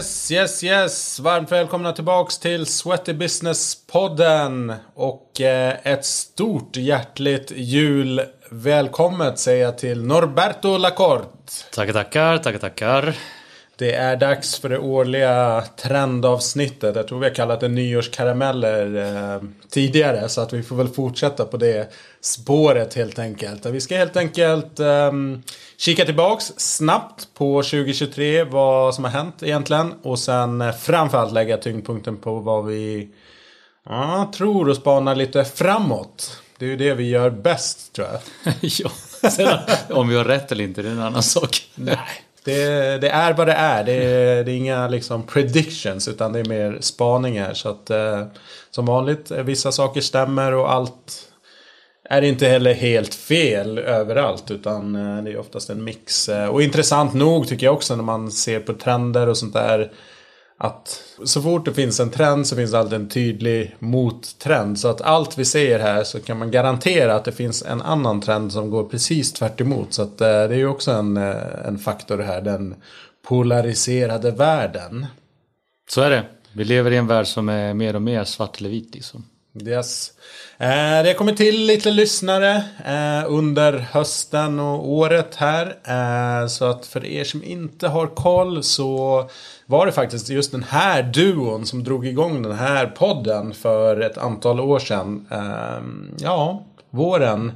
[0.00, 1.20] Yes, yes, yes.
[1.20, 4.74] Varmt välkomna tillbaks till Sweaty Business-podden.
[4.94, 11.26] Och eh, ett stort hjärtligt jul välkommet säger jag till Norberto Lacorte.
[11.74, 13.16] Tackar, tackar, tackar, tackar.
[13.80, 16.96] Det är dags för det årliga trendavsnittet.
[16.96, 20.28] Jag tror vi har kallat det nyårskarameller eh, tidigare.
[20.28, 23.66] Så att vi får väl fortsätta på det spåret helt enkelt.
[23.66, 25.12] Vi ska helt enkelt eh,
[25.76, 28.44] kika tillbaks snabbt på 2023.
[28.44, 29.92] Vad som har hänt egentligen.
[30.02, 33.08] Och sen eh, framförallt lägga tyngdpunkten på vad vi
[33.88, 36.42] ja, tror och spanar lite framåt.
[36.58, 38.54] Det är ju det vi gör bäst tror jag.
[38.60, 38.90] ja,
[39.30, 39.58] sen,
[39.90, 41.70] om vi har rätt eller inte det är en annan sak.
[41.74, 41.98] Nej.
[42.44, 43.84] Det, det, är vad det är.
[43.84, 47.54] Det är, det är inga liksom predictions utan det är mer spaningar.
[47.54, 48.24] Så att eh,
[48.70, 51.30] som vanligt, eh, vissa saker stämmer och allt
[52.10, 54.50] är inte heller helt fel överallt.
[54.50, 56.28] Utan eh, det är oftast en mix.
[56.28, 59.92] Eh, och intressant nog tycker jag också när man ser på trender och sånt där
[60.62, 64.78] att så fort det finns en trend så finns det alltid en tydlig mottrend.
[64.78, 68.20] Så att allt vi säger här så kan man garantera att det finns en annan
[68.20, 69.92] trend som går precis tvärt emot.
[69.94, 72.74] Så att eh, det är ju också en, eh, en faktor här, den
[73.28, 75.06] polariserade världen.
[75.90, 76.24] Så är det.
[76.52, 79.24] Vi lever i en värld som är mer och mer svart eller vit liksom.
[79.66, 80.12] Yes.
[80.58, 85.76] Eh, det har kommit till lite lyssnare eh, under hösten och året här.
[85.84, 89.30] Eh, så att för er som inte har koll så
[89.70, 94.18] var det faktiskt just den här duon som drog igång den här podden för ett
[94.18, 95.26] antal år sedan.
[96.18, 97.52] Ja, våren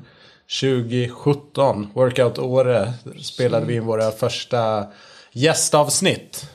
[0.61, 4.87] 2017, Workout Åre, spelade vi in våra första
[5.33, 6.51] gästavsnitt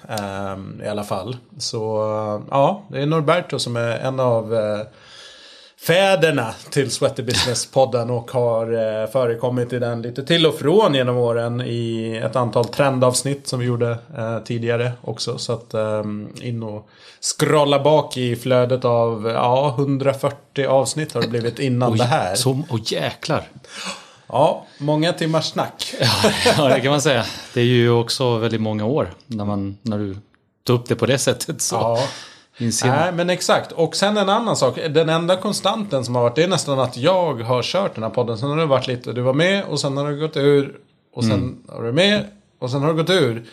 [0.84, 1.38] i alla fall.
[1.58, 1.78] Så
[2.52, 4.56] ja, det är Norberto som är en av
[5.82, 11.18] fäderna till Sweaty Business-podden och har eh, förekommit i den lite till och från genom
[11.18, 15.38] åren i ett antal trendavsnitt som vi gjorde eh, tidigare också.
[15.38, 16.04] Så att eh,
[16.42, 16.90] in och
[17.22, 22.36] scrolla bak i flödet av ja, 140 avsnitt har det blivit innan oj, det här.
[22.36, 23.44] Så, och jäklar!
[24.28, 25.94] Ja, många timmars snack.
[26.58, 27.26] ja, det kan man säga.
[27.54, 30.18] Det är ju också väldigt många år när, man, när du
[30.64, 31.62] tar upp det på det sättet.
[31.62, 31.76] Så.
[31.76, 32.00] Ja.
[32.84, 33.72] Nej, men exakt.
[33.72, 34.80] Och sen en annan sak.
[34.90, 38.10] Den enda konstanten som har varit, det är nästan att jag har kört den här
[38.10, 38.38] podden.
[38.38, 40.76] Sen har det varit lite, du var med och sen har du gått ur.
[41.14, 41.58] Och sen mm.
[41.68, 42.26] har du med
[42.60, 43.46] och sen har du gått ur.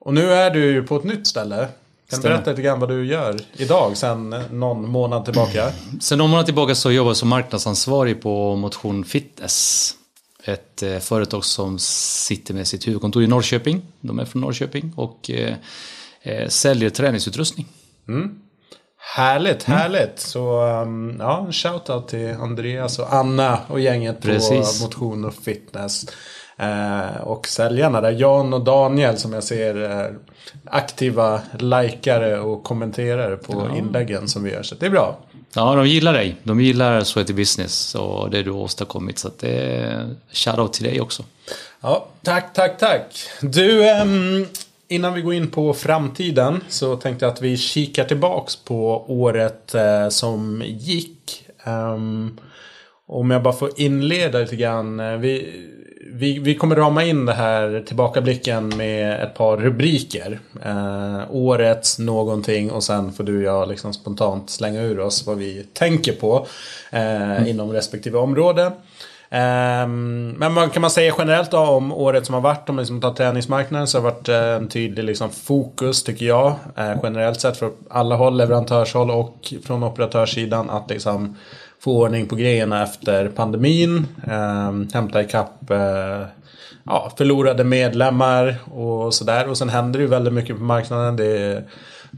[0.00, 1.68] Och nu är du ju på ett nytt ställe.
[2.10, 5.72] Kan du berätta lite grann vad du gör idag sen någon månad tillbaka?
[6.00, 9.94] Sen någon månad tillbaka så jobbar jag som marknadsansvarig på Motion Fitness.
[10.44, 13.82] Ett eh, företag som sitter med sitt huvudkontor i Norrköping.
[14.00, 15.54] De är från Norrköping och eh,
[16.22, 17.66] eh säljer träningsutrustning.
[18.08, 18.38] Mm.
[19.16, 19.78] Härligt, mm.
[19.78, 20.18] härligt.
[20.18, 24.78] Så um, ja, shoutout till Andreas och Anna och gänget Precis.
[24.78, 26.06] på Motion och Fitness.
[26.56, 30.14] Eh, och säljarna där, Jan och Daniel som jag ser är
[30.64, 33.76] aktiva likare och kommenterare på ja.
[33.76, 34.62] inläggen som vi gör.
[34.62, 35.18] Så det är bra.
[35.54, 36.36] Ja, de gillar dig.
[36.42, 39.18] De gillar Sweaty Business och det du har åstadkommit.
[39.18, 41.24] Så det är shoutout till dig också.
[41.80, 43.28] Ja, tack, tack, tack.
[43.40, 44.46] Du, um,
[44.92, 49.74] Innan vi går in på framtiden så tänkte jag att vi kikar tillbaks på året
[49.74, 51.48] eh, som gick.
[51.66, 52.40] Um,
[53.06, 55.00] om jag bara får inleda lite grann.
[55.00, 55.62] Eh, vi,
[56.12, 60.40] vi, vi kommer rama in det här tillbakablicken med ett par rubriker.
[60.64, 65.38] Eh, årets någonting och sen får du och jag liksom spontant slänga ur oss vad
[65.38, 66.46] vi tänker på
[66.90, 67.46] eh, mm.
[67.46, 68.72] inom respektive område.
[69.34, 72.68] Ehm, men vad kan man säga generellt då om året som har varit?
[72.68, 76.26] Om man liksom tar träningsmarknaden så har det varit eh, en tydlig liksom, fokus tycker
[76.26, 76.54] jag.
[76.76, 81.36] Eh, generellt sett från alla håll, leverantörshåll och från operatörssidan att liksom
[81.80, 84.06] få ordning på grejerna efter pandemin.
[84.30, 86.22] Ehm, hämta ikapp eh,
[86.84, 89.48] ja, förlorade medlemmar och sådär.
[89.48, 91.16] Och sen händer det ju väldigt mycket på marknaden.
[91.16, 91.64] Det är,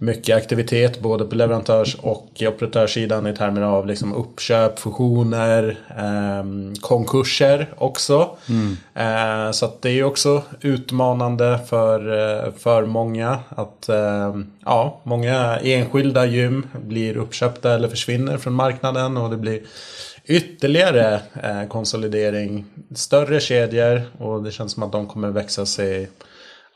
[0.01, 6.45] mycket aktivitet både på leverantörs och operatörssidan i termer av liksom uppköp, fusioner, eh,
[6.81, 8.37] konkurser också.
[8.49, 8.77] Mm.
[8.95, 12.01] Eh, så det är också utmanande för,
[12.47, 19.17] eh, för många att eh, ja, många enskilda gym blir uppköpta eller försvinner från marknaden
[19.17, 19.61] och det blir
[20.25, 22.65] ytterligare eh, konsolidering.
[22.95, 26.11] Större kedjor och det känns som att de kommer växa sig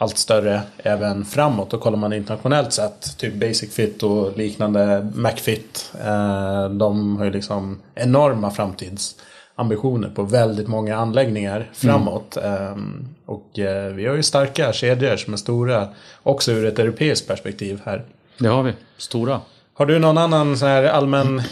[0.01, 1.73] allt större även framåt.
[1.73, 5.93] Och kollar man internationellt sett, typ Basic Fit och liknande, McFit.
[6.05, 12.37] Eh, de har ju liksom enorma framtidsambitioner på väldigt många anläggningar framåt.
[12.37, 13.09] Mm.
[13.27, 15.89] och eh, vi har ju starka kedjor som är stora,
[16.23, 18.05] också ur ett europeiskt perspektiv här.
[18.39, 19.41] Det har vi, stora.
[19.75, 21.43] Har du någon annan sån här allmän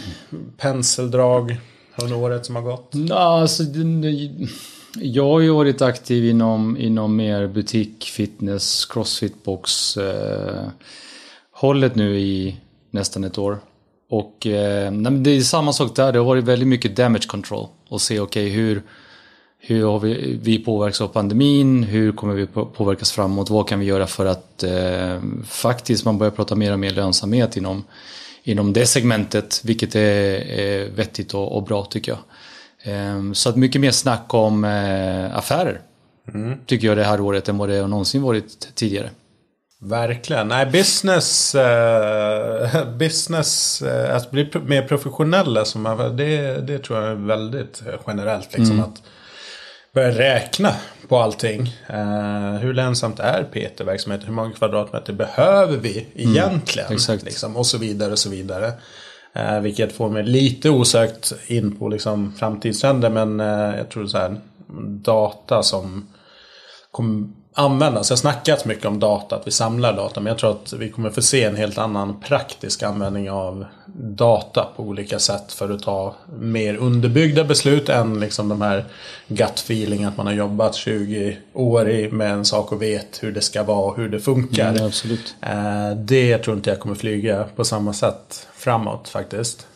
[0.57, 1.57] penseldrag
[1.95, 2.93] under året som har gått?
[3.11, 3.63] Alltså,
[5.01, 9.97] jag har ju varit aktiv inom, inom mer butik, fitness, crossfitbox.
[9.97, 10.67] Eh,
[11.51, 12.57] hållet nu i
[12.91, 13.59] nästan ett år.
[14.09, 17.67] Och eh, det är samma sak där, det har varit väldigt mycket damage control.
[17.89, 18.81] Och se okej okay, hur,
[19.59, 21.83] hur har vi, vi påverkas av pandemin?
[21.83, 23.49] Hur kommer vi påverkas framåt?
[23.49, 27.57] Vad kan vi göra för att eh, faktiskt man börjar prata mer och mer lönsamhet
[27.57, 27.83] inom,
[28.43, 32.19] inom det segmentet, vilket är, är vettigt och, och, bra tycker jag.
[32.87, 35.81] Eh, så att mycket mer snack om eh, affärer
[36.33, 36.57] mm.
[36.65, 39.09] tycker jag det här året än vad det någonsin varit tidigare.
[39.81, 40.47] Verkligen.
[40.47, 47.15] Nej, business, uh, business uh, att bli mer professionella, som, det, det tror jag är
[47.15, 48.57] väldigt generellt.
[48.57, 48.89] Liksom, mm.
[48.89, 49.01] att
[49.93, 50.75] börja räkna
[51.07, 51.61] på allting.
[51.89, 54.21] Uh, hur lönsamt är PT-verksamhet?
[54.25, 56.31] Hur många kvadratmeter behöver vi mm.
[56.31, 56.87] egentligen?
[57.09, 58.73] Mm, liksom, och så vidare och så vidare.
[59.37, 63.09] Eh, vilket får mig lite osökt in på liksom, framtidstrender.
[63.09, 64.35] Men eh, jag tror så här,
[65.03, 66.07] data som
[66.91, 68.07] kommer användas.
[68.07, 70.19] Det har snackats mycket om data, att vi samlar data.
[70.19, 73.65] Men jag tror att vi kommer få se en helt annan praktisk användning av
[73.95, 78.85] data på olika sätt för att ta mer underbyggda beslut än liksom de här
[79.27, 83.41] gut feeling att man har jobbat 20 år med en sak och vet hur det
[83.41, 84.69] ska vara och hur det funkar.
[84.69, 85.35] Mm, absolut.
[85.41, 89.66] Eh, det tror inte jag kommer flyga på samma sätt framåt faktiskt.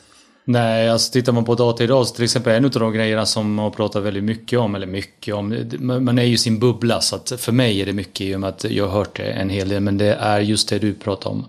[0.46, 3.54] Nej, alltså tittar man på data idag så till exempel en av de grejerna som
[3.54, 7.34] man pratar väldigt mycket om, eller mycket om, man är ju sin bubbla så att
[7.38, 9.70] för mig är det mycket i och med att jag har hört det en hel
[9.70, 11.46] del, men det är just det du pratar om.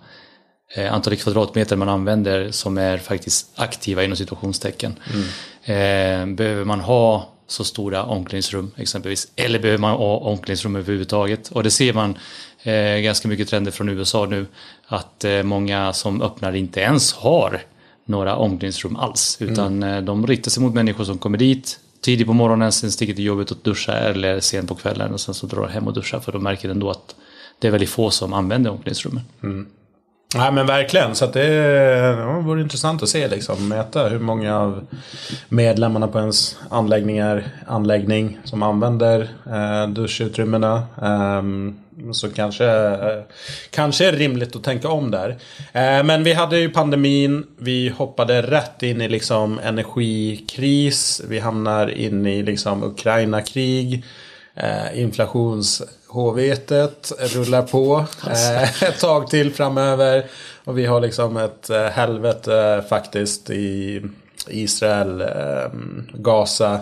[0.75, 4.95] Eh, antalet kvadratmeter man använder som är faktiskt aktiva inom situationstecken.
[5.13, 6.31] Mm.
[6.31, 11.49] Eh, behöver man ha så stora omklädningsrum exempelvis, eller behöver man ha omklädningsrum överhuvudtaget?
[11.49, 12.19] Och det ser man
[12.63, 14.47] eh, ganska mycket trender från USA nu,
[14.87, 17.63] att många som öppnar inte ens har
[18.13, 19.37] några omklädningsrum alls.
[19.41, 20.05] Utan mm.
[20.05, 23.51] de riktar sig mot människor som kommer dit tidigt på morgonen, sen sticker till jobbet
[23.51, 26.43] och duschar eller sent på kvällen och sen så drar hem och duschar för de
[26.43, 27.15] märker ändå att
[27.59, 29.23] det är väldigt få som använder omklädningsrummen.
[29.43, 29.67] Mm.
[30.35, 31.15] Nej men verkligen.
[31.15, 33.69] Så att det, det vore intressant att se liksom.
[33.69, 34.87] Mäta hur många av
[35.49, 40.83] medlemmarna på ens anläggningar, anläggning som använder eh, duschutrymmena.
[41.03, 41.43] Eh,
[42.13, 43.23] så kanske, eh,
[43.71, 45.29] kanske är rimligt att tänka om där.
[45.73, 47.47] Eh, men vi hade ju pandemin.
[47.59, 51.23] Vi hoppade rätt in i liksom energikris.
[51.29, 54.05] Vi hamnar in i liksom Ukraina-krig.
[54.55, 60.27] Eh, inflationshåvetet rullar på eh, ett tag till framöver.
[60.65, 64.03] Och vi har liksom ett eh, helvete faktiskt i
[64.49, 65.71] Israel, eh,
[66.15, 66.81] Gaza.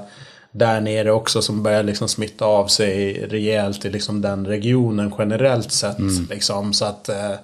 [0.53, 5.73] Där nere också som börjar liksom smitta av sig rejält i liksom den regionen generellt
[5.73, 5.99] sett.
[5.99, 6.27] Mm.
[6.31, 7.35] Liksom, så att eh,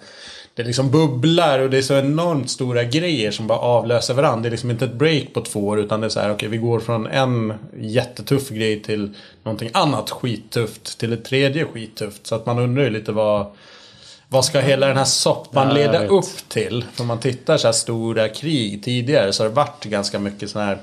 [0.57, 4.43] det liksom bubblar och det är så enormt stora grejer som bara avlöser varandra.
[4.43, 6.35] Det är liksom inte ett break på två år utan det är så här, okej
[6.35, 12.27] okay, vi går från en jättetuff grej till någonting annat skittufft till ett tredje skittufft.
[12.27, 13.47] Så att man undrar ju lite vad
[14.29, 16.85] vad ska hela den här soppan leda upp till?
[16.99, 20.69] Om man tittar så här stora krig tidigare så har det varit ganska mycket sådana
[20.69, 20.79] här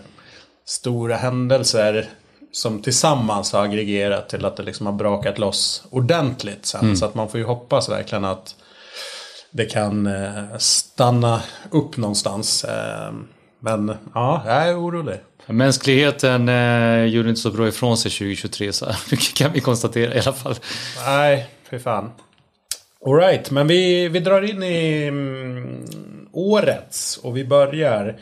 [0.65, 2.09] stora händelser
[2.51, 6.81] som tillsammans har aggregerat till att det liksom har brakat loss ordentligt sen.
[6.81, 6.95] Mm.
[6.95, 8.55] Så att man får ju hoppas verkligen att
[9.55, 11.41] det kan eh, stanna
[11.71, 12.63] upp någonstans.
[12.63, 13.13] Eh,
[13.59, 15.19] men ja, jag är orolig.
[15.45, 20.19] Mänskligheten eh, gjorde inte så bra ifrån sig 2023 så mycket kan vi konstatera i
[20.19, 20.55] alla fall.
[21.05, 22.11] Nej, för fan.
[23.05, 25.85] Alright, men vi, vi drar in i mm,
[26.31, 28.19] årets och vi börjar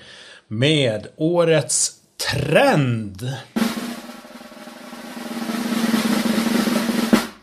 [0.47, 1.91] med årets
[2.31, 3.33] trend.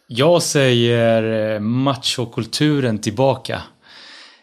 [0.06, 3.62] Jag säger eh, machokulturen tillbaka.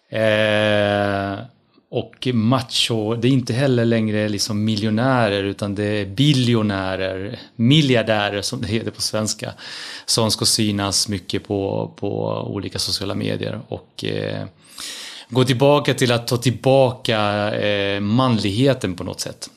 [0.09, 1.45] Eh,
[1.89, 8.61] och macho, det är inte heller längre liksom miljonärer utan det är biljonärer, miljardärer som
[8.61, 9.53] det heter på svenska.
[10.05, 13.59] Som ska synas mycket på, på olika sociala medier.
[13.67, 14.45] Och eh,
[15.29, 17.19] gå tillbaka till att ta tillbaka
[17.55, 19.49] eh, manligheten på något sätt.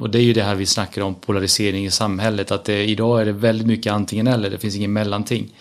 [0.00, 2.50] Och det är ju det här vi snackar om, polarisering i samhället.
[2.50, 5.52] Att det, idag är det väldigt mycket antingen eller, det finns ingen mellanting.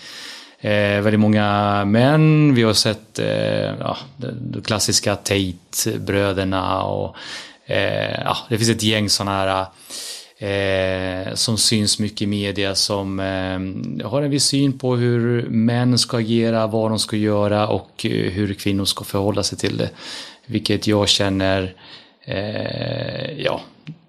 [0.60, 7.16] Eh, väldigt många män, vi har sett eh, ja, de klassiska Tate-bröderna och
[7.66, 9.66] eh, ja, det finns ett gäng sådana här
[10.38, 15.98] eh, som syns mycket i media som eh, har en viss syn på hur män
[15.98, 19.90] ska agera, vad de ska göra och eh, hur kvinnor ska förhålla sig till det.
[20.46, 21.76] Vilket jag känner,
[22.26, 23.62] eh, ja,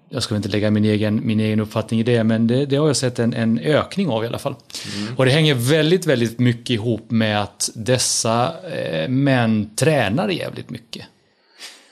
[0.09, 2.87] jag ska inte lägga min egen, min egen uppfattning i det, men det, det har
[2.87, 4.55] jag sett en, en ökning av i alla fall.
[4.95, 5.15] Mm.
[5.15, 11.05] Och det hänger väldigt, väldigt mycket ihop med att dessa eh, män tränar jävligt mycket.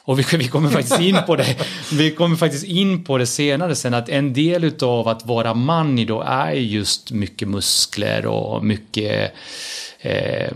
[0.02, 1.56] Och vi, vi, kommer faktiskt in på det.
[1.94, 6.00] Vi kommer faktiskt in på det senare sen att en del utav att vara man
[6.00, 9.34] idag är just mycket muskler och mycket
[10.00, 10.52] eh,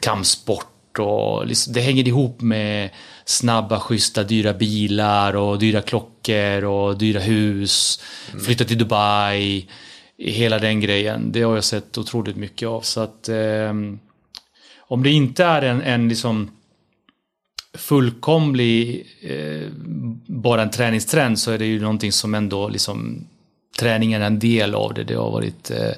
[0.00, 2.90] kampsport sport och liksom, det hänger ihop med
[3.24, 8.00] snabba, schyssta, dyra bilar och dyra klockor och dyra hus.
[8.32, 8.44] Mm.
[8.44, 9.68] Flytta till Dubai.
[10.18, 11.32] Hela den grejen.
[11.32, 12.80] Det har jag sett otroligt mycket av.
[12.80, 13.72] Så att eh,
[14.78, 16.50] om det inte är en, en liksom
[17.74, 19.68] fullkomlig eh,
[20.26, 23.26] bara en träningstrend så är det ju någonting som ändå liksom
[23.78, 25.04] träningen är en del av det.
[25.04, 25.92] Det har varit eh,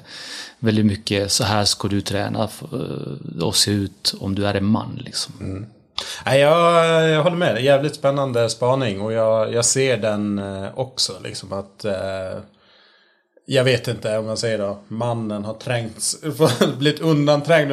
[0.59, 4.65] väldigt mycket så här ska du träna eh, och se ut om du är en
[4.65, 5.01] man.
[5.05, 5.33] Liksom.
[5.39, 5.65] Mm.
[6.25, 7.63] Nej, jag, jag håller med.
[7.63, 11.13] Jävligt spännande spaning och jag, jag ser den eh, också.
[11.23, 12.39] Liksom att eh,
[13.49, 14.77] jag vet inte om man säger då.
[14.87, 16.17] Mannen har trängts,
[16.77, 17.71] blivit undanträngd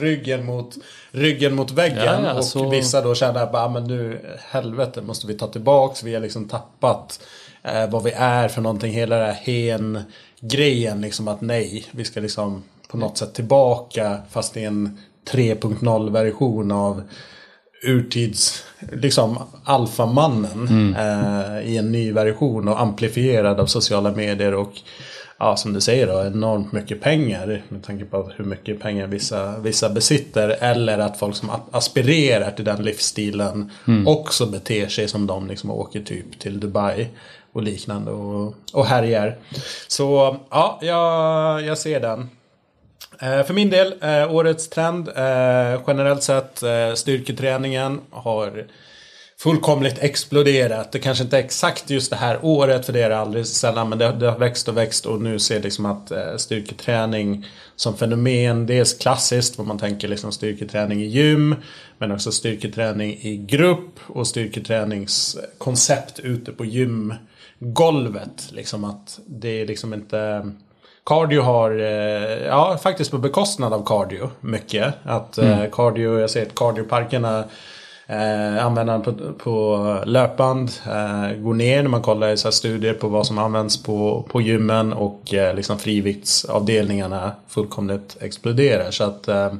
[0.00, 0.74] ryggen mot,
[1.10, 2.24] ryggen mot väggen.
[2.24, 2.70] Ja, och så...
[2.70, 6.02] vissa då känner att ah, men nu helvete måste vi ta tillbaks.
[6.02, 7.20] Vi har liksom tappat
[7.62, 8.92] eh, vad vi är för någonting.
[8.92, 10.02] Hela den här hen
[10.40, 14.98] grejen liksom att nej, vi ska liksom på något sätt tillbaka fast i en
[15.30, 17.02] 3.0 version av
[17.82, 20.94] urtids, liksom alfamannen mm.
[20.94, 24.72] eh, i en ny version och amplifierad av sociala medier och
[25.38, 29.58] ja, som du säger då, enormt mycket pengar med tanke på hur mycket pengar vissa,
[29.58, 30.48] vissa besitter.
[30.48, 34.08] Eller att folk som aspirerar till den livsstilen mm.
[34.08, 37.08] också beter sig som de liksom åker typ till Dubai
[37.52, 39.38] och liknande och, och härjar.
[39.88, 42.28] Så ja, jag, jag ser den.
[43.22, 46.62] Eh, för min del, eh, årets trend eh, generellt sett
[46.94, 48.66] styrketräningen har
[49.42, 50.92] fullkomligt exploderat.
[50.92, 53.88] Det kanske inte är exakt just det här året för det är det aldrig sällan
[53.88, 57.96] men det, det har växt och växt och nu ser liksom att eh, styrketräning som
[57.96, 61.54] fenomen dels klassiskt vad man tänker liksom styrketräning i gym
[61.98, 68.48] men också styrketräning i grupp och styrketräningskoncept ute på gymgolvet.
[68.52, 70.52] Liksom att det är liksom inte
[71.06, 74.94] Cardio har, eh, ja faktiskt på bekostnad av cardio mycket.
[75.04, 75.70] Att eh, mm.
[75.70, 77.44] cardio, jag ser att cardioparkerna
[78.06, 83.08] Eh, användaren på, på löpband eh, går ner när man kollar i så studier på
[83.08, 88.90] vad som används på, på gymmen och eh, liksom friviktsavdelningarna fullkomligt exploderar.
[88.90, 89.54] Så att eh,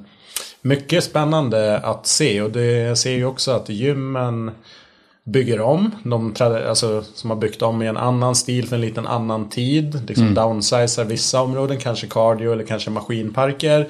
[0.63, 4.51] mycket spännande att se och det ser ju också att gymmen
[5.25, 5.91] bygger om.
[6.05, 10.03] De alltså, som har byggt om i en annan stil för en liten annan tid.
[10.09, 10.35] Liksom mm.
[10.35, 13.89] downsizar vissa områden, kanske cardio eller kanske maskinparker.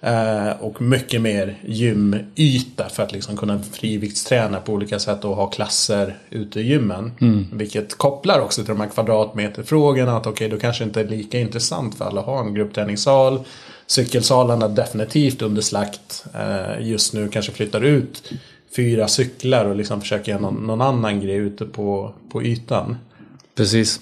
[0.00, 5.46] Eh, och mycket mer gymyta för att liksom kunna friviktsträna på olika sätt och ha
[5.46, 7.12] klasser ute i gymmen.
[7.20, 7.46] Mm.
[7.52, 10.16] Vilket kopplar också till de här kvadratmeterfrågorna.
[10.16, 13.40] Att okej, okay, då kanske inte är lika intressant för alla att ha en gruppträningssal.
[13.86, 16.24] Cykelsalarna definitivt under slakt.
[16.34, 18.32] Eh, just nu kanske flyttar ut
[18.76, 22.96] fyra cyklar och liksom försöker göra någon, någon annan grej ute på, på ytan.
[23.54, 24.00] Precis.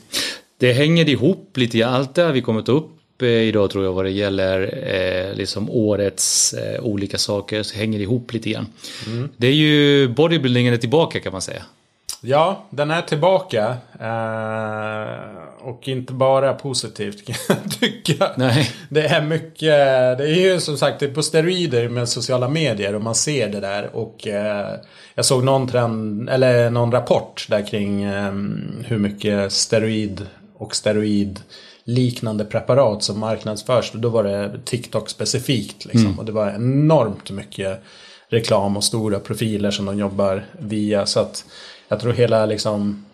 [0.58, 1.94] Det hänger ihop lite grann.
[1.94, 6.54] Allt det här vi kommit upp idag tror jag vad det gäller eh, liksom årets
[6.54, 8.66] eh, olika saker så hänger ihop lite grann.
[9.06, 9.28] Mm.
[9.36, 11.62] Det är ju bodybuildingen är tillbaka kan man säga.
[12.26, 13.76] Ja, den är tillbaka.
[14.00, 18.30] Eh, och inte bara positivt kan jag tycka.
[18.36, 18.70] Nej.
[18.88, 22.94] Det är mycket, det är ju som sagt det är på steroider med sociala medier
[22.94, 23.96] och man ser det där.
[23.96, 24.74] Och eh,
[25.14, 28.32] jag såg någon trend, eller någon rapport där kring eh,
[28.84, 30.26] hur mycket steroid
[30.58, 31.40] och steroid
[31.84, 33.92] liknande preparat som marknadsförs.
[33.94, 35.84] Då var det TikTok specifikt.
[35.84, 36.06] Liksom.
[36.06, 36.18] Mm.
[36.18, 37.82] Och det var enormt mycket
[38.28, 41.06] reklam och stora profiler som de jobbar via.
[41.06, 41.44] Så att
[41.88, 43.04] jag tror hela liksom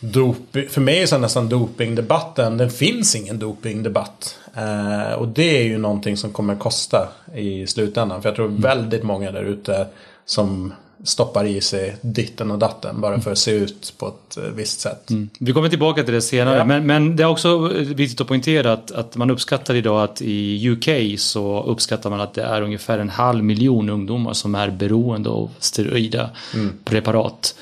[0.00, 4.38] doping, för mig är så nästan dopingdebatten, det finns ingen dopingdebatt.
[4.54, 8.22] Eh, och det är ju någonting som kommer kosta i slutändan.
[8.22, 8.60] För jag tror mm.
[8.60, 9.86] väldigt många där ute
[10.24, 10.72] som
[11.04, 14.80] stoppar i sig ditten och datten bara för att se ut på ett eh, visst
[14.80, 15.10] sätt.
[15.10, 15.30] Mm.
[15.38, 16.64] Vi kommer tillbaka till det senare, ja.
[16.64, 20.68] men, men det är också viktigt att poängtera att, att man uppskattar idag att i
[20.68, 25.30] UK så uppskattar man att det är ungefär en halv miljon ungdomar som är beroende
[25.30, 26.72] av steroida mm.
[26.84, 27.54] preparat.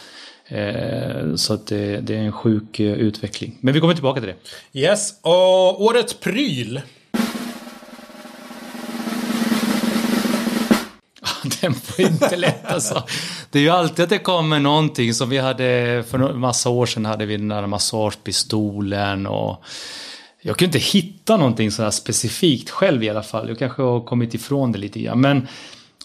[0.48, 3.58] Eh, så att det, det, är en sjuk eh, utveckling.
[3.60, 4.80] Men vi kommer tillbaka till det.
[4.80, 6.80] Yes, och årets pryl
[11.60, 13.02] den var inte lätt alltså.
[13.50, 16.86] Det är ju alltid att det kommer någonting som vi hade för en massa år
[16.86, 19.64] sedan hade vi den där massagepistolen och
[20.40, 23.48] jag kunde inte hitta någonting sådär specifikt själv i alla fall.
[23.48, 25.20] Jag kanske har kommit ifrån det lite grann.
[25.20, 25.46] Men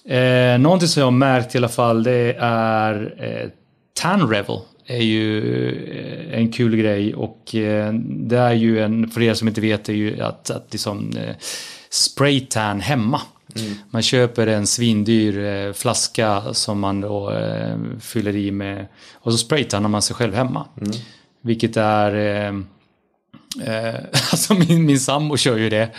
[0.05, 3.49] eh, någonting som jag har märkt i alla fall det är eh,
[3.99, 5.41] Tan Revel är ju
[5.91, 9.85] eh, en kul grej och eh, det är ju en, för er som inte vet,
[9.85, 11.35] det är ju att, att liksom eh,
[11.89, 13.21] spraytan hemma.
[13.55, 13.73] Mm.
[13.89, 17.33] Man köper en svindyr flaska som man då
[18.01, 20.65] fyller i med och så spraytannar man sig själv hemma.
[20.81, 20.91] Mm.
[21.41, 22.63] Vilket är...
[24.31, 25.89] Alltså min, min sambo kör ju det.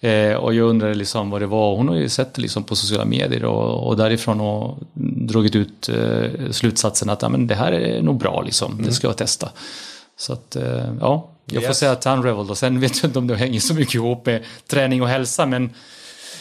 [0.00, 1.76] Eh, och jag undrade liksom vad det var.
[1.76, 4.78] Hon har ju sett det liksom på sociala medier och, och därifrån och
[5.28, 8.72] dragit ut eh, slutsatsen att ja, men det här är nog bra liksom.
[8.72, 8.84] Mm.
[8.84, 9.48] Det ska jag testa.
[10.16, 11.66] Så att eh, ja, jag yes.
[11.66, 14.44] får säga Tunrevel och sen vet jag inte om det hänger så mycket ihop med
[14.66, 15.70] träning och hälsa men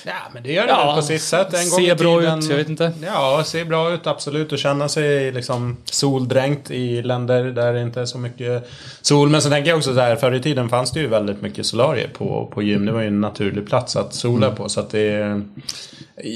[0.06, 1.53] Ja, men det gör det ja, på sitt sätt.
[1.53, 2.91] En gång ser bra tiden, ut, jag vet inte.
[3.03, 4.51] Ja, ser bra ut absolut.
[4.51, 8.70] Och känna sig liksom soldränkt i länder där det inte är så mycket
[9.01, 9.29] sol.
[9.29, 11.65] Men så tänker jag också så här, förr i tiden fanns det ju väldigt mycket
[11.65, 12.86] solarier på, på gym.
[12.86, 14.58] Det var ju en naturlig plats att sola mm.
[14.58, 14.70] på.
[14.70, 15.41] Så att det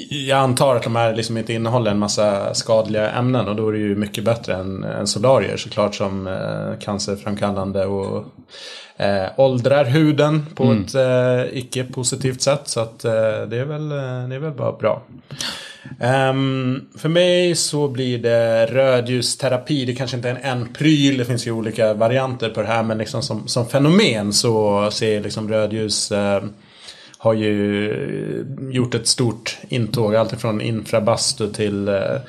[0.10, 3.72] jag antar att de här liksom inte innehåller en massa skadliga ämnen och då är
[3.72, 8.26] det ju mycket bättre än, än solarier såklart som eh, cancerframkallande och
[8.98, 10.84] eh, åldrar huden på mm.
[10.84, 12.62] ett eh, icke positivt sätt.
[12.66, 13.12] Så att eh,
[13.48, 15.04] det, är väl, eh, det är väl bara bra.
[16.00, 19.86] Um, för mig så blir det rödljusterapi.
[19.86, 21.18] Det kanske inte är en, en pryl.
[21.18, 22.84] Det finns ju olika varianter på det här.
[22.84, 26.44] Men liksom som, som fenomen så ser liksom rödljus uh,
[27.24, 30.16] har ju gjort ett stort intåg.
[30.16, 32.20] Alltifrån infrabastu till uh,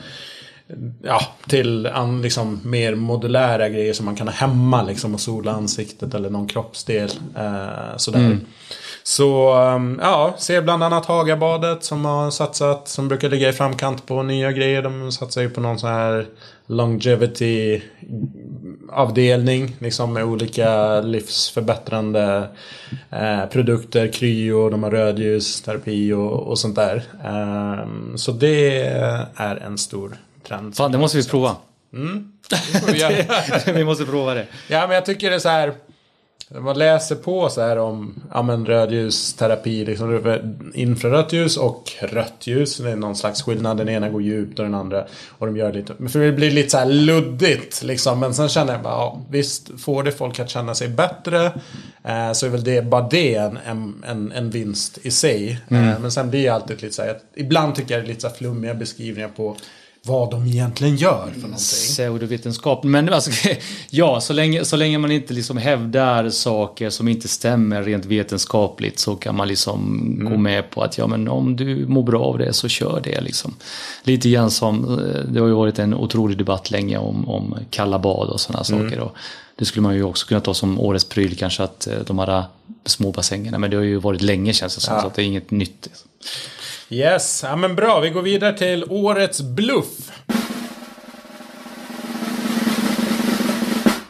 [1.03, 5.53] ja, till an, liksom, mer modulära grejer som man kan ha hemma liksom, och sola
[5.53, 7.11] ansiktet eller någon kroppsdel.
[7.37, 8.19] Eh, sådär.
[8.19, 8.41] Mm.
[9.03, 14.07] Så um, ja, ser bland annat Hagabadet som har satsat, som brukar ligga i framkant
[14.07, 14.83] på nya grejer.
[14.83, 16.27] De satsar ju på någon sån här
[16.67, 17.83] longevity
[18.93, 19.77] avdelning.
[19.79, 22.49] Liksom med olika livsförbättrande
[23.11, 24.09] eh, produkter.
[24.09, 27.03] Kryo, de har rödljusterapi och, och sånt där.
[27.25, 28.83] Um, så det
[29.35, 30.17] är en stor
[30.49, 30.77] trend.
[30.77, 31.57] Fan, det måste vi prova.
[31.93, 32.31] Mm.
[33.67, 34.47] Vi, vi måste prova det.
[34.69, 35.75] Ja, men jag tycker det är så här.
[36.51, 40.41] Man läser på så här om ja, men rödljusterapi, liksom
[40.75, 42.77] infrarött ljus och rött ljus.
[42.77, 43.77] Det är någon slags skillnad.
[43.77, 45.05] Den ena går djupt och den andra.
[45.29, 48.21] Och de gör lite, för det blir lite så här luddigt liksom.
[48.21, 51.45] Men sen känner jag bara, ja, visst får det folk att känna sig bättre.
[52.05, 53.59] Eh, så är väl det, bara det en,
[54.07, 55.61] en, en vinst i sig.
[55.69, 55.89] Mm.
[55.89, 58.21] Eh, men sen blir det alltid lite så här, ibland tycker jag det är lite
[58.21, 59.57] så här flummiga beskrivningar på
[60.07, 61.57] vad de egentligen gör för någonting.
[61.59, 62.85] Pseudovetenskap.
[62.85, 63.49] Men alltså,
[63.91, 68.99] ja, så länge, så länge man inte liksom hävdar saker som inte stämmer rent vetenskapligt
[68.99, 70.33] så kan man liksom mm.
[70.33, 73.21] gå med på att ja, men om du mår bra av det så kör det
[73.21, 73.55] liksom.
[74.03, 77.99] Lite grann som, eh, det har ju varit en otrolig debatt länge om, om kalla
[77.99, 78.91] bad och sådana mm.
[78.91, 79.01] saker.
[79.01, 79.17] Och
[79.57, 82.45] det skulle man ju också kunna ta som årets pryl kanske att eh, de här
[82.87, 83.59] små bassängerna.
[83.59, 85.01] Men det har ju varit länge känns det som, ja.
[85.01, 85.87] så att det är inget nytt.
[85.87, 86.09] Liksom.
[86.89, 88.01] Yes, ja men bra.
[88.01, 90.13] Vi går vidare till årets bluff.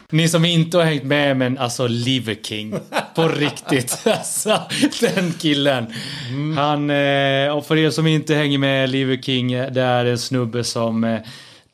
[0.09, 2.75] Ni som inte har hängt med men alltså Liver King.
[3.15, 4.01] På riktigt.
[4.05, 4.61] Alltså
[5.01, 5.85] den killen.
[6.29, 6.57] Mm.
[6.57, 9.51] Han, eh, och för er som inte hänger med Liver King.
[9.51, 11.19] Det är en snubbe som eh,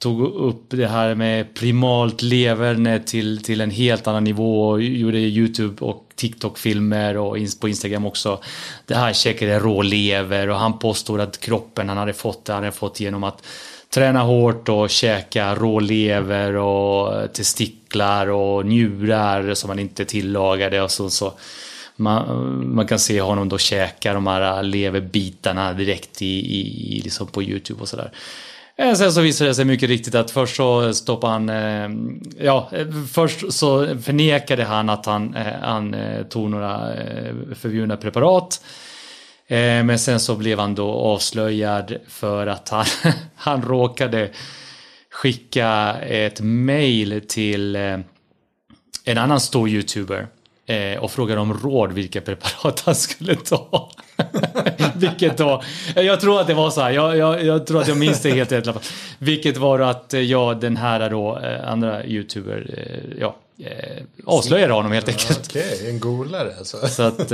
[0.01, 5.17] tog upp det här med primalt leverne till, till en helt annan nivå och gjorde
[5.17, 8.39] YouTube och TikTok-filmer och på Instagram också.
[8.85, 12.63] Det här käkade rå lever och han påstod att kroppen han hade fått det han
[12.63, 13.45] hade fått genom att
[13.93, 20.91] träna hårt och käka rå lever och testiklar och njurar som han inte tillagade och
[20.91, 21.09] så.
[21.09, 21.33] så.
[21.95, 27.43] Man, man, kan se honom då käka de här leverbitarna direkt i, i, liksom på
[27.43, 28.11] YouTube och sådär.
[28.75, 31.89] Eh, sen så visade det sig mycket riktigt att först så stoppade han, eh,
[32.45, 32.71] ja,
[33.11, 35.95] först så förnekade han att han, eh, han
[36.29, 36.93] tog några
[37.55, 38.63] förbjudna preparat.
[39.83, 42.85] Men sen så blev han då avslöjad för att han,
[43.35, 44.29] han råkade
[45.11, 47.75] skicka ett mail till
[49.05, 50.27] en annan stor youtuber
[50.99, 53.91] och frågade om råd vilka preparat han skulle ta.
[54.95, 55.63] Vilket då,
[55.95, 58.31] jag tror att det var så här, jag, jag, jag tror att jag minns det
[58.31, 58.91] helt rätt.
[59.17, 64.91] Vilket var att ja, den här då, eh, andra youtuber, eh, ja, eh, avslöjade honom
[64.91, 65.47] helt enkelt.
[65.49, 66.77] Okej, okay, en golare alltså.
[66.87, 67.31] Så att,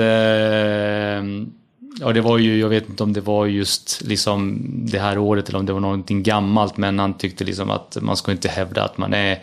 [1.99, 4.59] ja det var ju, jag vet inte om det var just liksom
[4.91, 8.17] det här året eller om det var någonting gammalt, men han tyckte liksom att man
[8.17, 9.41] ska inte hävda att man är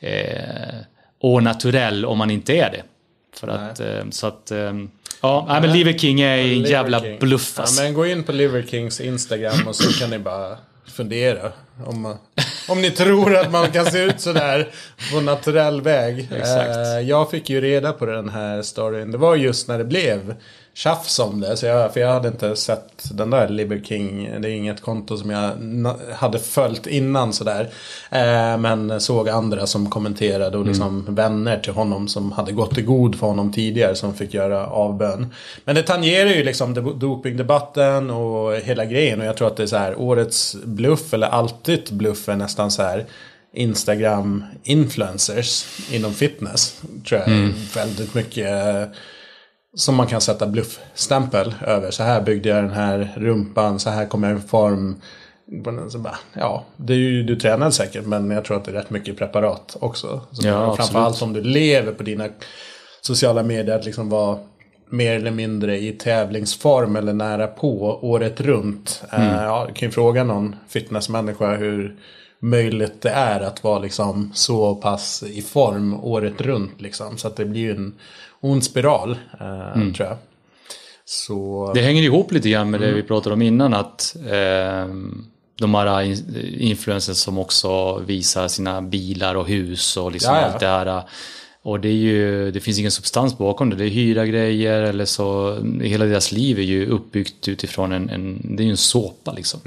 [0.00, 2.82] eh, naturell om man inte är det.
[3.32, 4.52] För att, eh, så att
[5.22, 7.18] Ja, nej, men Liver King är en jävla King.
[7.18, 7.80] bluff alltså.
[7.82, 11.52] Ja, men gå in på Liver Kings Instagram och så kan ni bara fundera.
[11.86, 12.16] Om,
[12.68, 14.68] om ni tror att man kan se ut sådär
[15.12, 16.28] på naturell väg.
[16.32, 16.76] Exakt.
[16.76, 19.10] Eh, jag fick ju reda på den här storyn.
[19.12, 20.34] Det var just när det blev
[20.82, 21.56] tjafs om det.
[21.56, 24.30] Så jag, för jag hade inte sett den där Liber King.
[24.40, 25.52] Det är inget konto som jag
[26.14, 27.68] hade följt innan sådär.
[28.10, 31.14] Eh, men såg andra som kommenterade och liksom mm.
[31.14, 35.32] vänner till honom som hade gått i god för honom tidigare som fick göra avbön.
[35.64, 39.20] Men det tangerar ju liksom dopingdebatten och hela grejen.
[39.20, 42.70] Och jag tror att det är så här årets bluff eller alltid bluff är nästan
[42.70, 43.06] så här.
[43.52, 45.64] Instagram-influencers
[45.94, 46.82] inom fitness.
[47.08, 47.54] Tror jag mm.
[47.74, 48.48] väldigt mycket
[49.74, 51.90] som man kan sätta bluffstämpel över.
[51.90, 55.00] Så här byggde jag den här rumpan, så här kom jag i form.
[56.32, 59.18] Ja, det är ju, du tränar säkert men jag tror att det är rätt mycket
[59.18, 60.20] preparat också.
[60.32, 62.28] Så Ja, framförallt om du lever på dina
[63.00, 64.38] sociala medier, att liksom vara
[64.90, 69.02] mer eller mindre i tävlingsform eller nära på året runt.
[69.12, 71.96] Eh, ja, du kan ju fråga någon fitnessmänniska hur
[72.40, 76.80] möjligt det är att vara liksom så pass i form året runt.
[76.80, 77.18] Liksom.
[77.18, 77.94] Så att det blir en
[78.40, 80.16] ond spiral, eh, tror jag.
[81.04, 81.70] Så...
[81.74, 84.94] Det hänger ihop lite grann med det vi pratade om innan att eh,
[85.58, 90.66] de här in- influencers som också visar sina bilar och hus och liksom allt det
[90.66, 91.02] här.
[91.62, 93.76] Och det är ju, det finns ingen substans bakom det.
[93.76, 95.58] Det är hyra grejer eller så.
[95.82, 99.60] Hela deras liv är ju uppbyggt utifrån en, en det är ju en såpa liksom.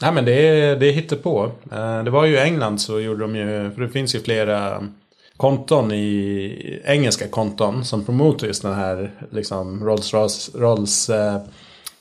[0.00, 1.50] Nej men det är, det är hittepå.
[1.72, 4.82] Eh, Det var ju i England så gjorde de ju, för det finns ju flera
[5.36, 11.40] konton i engelska konton som promotar just den här liksom Rolls Rolls, Rolls eh,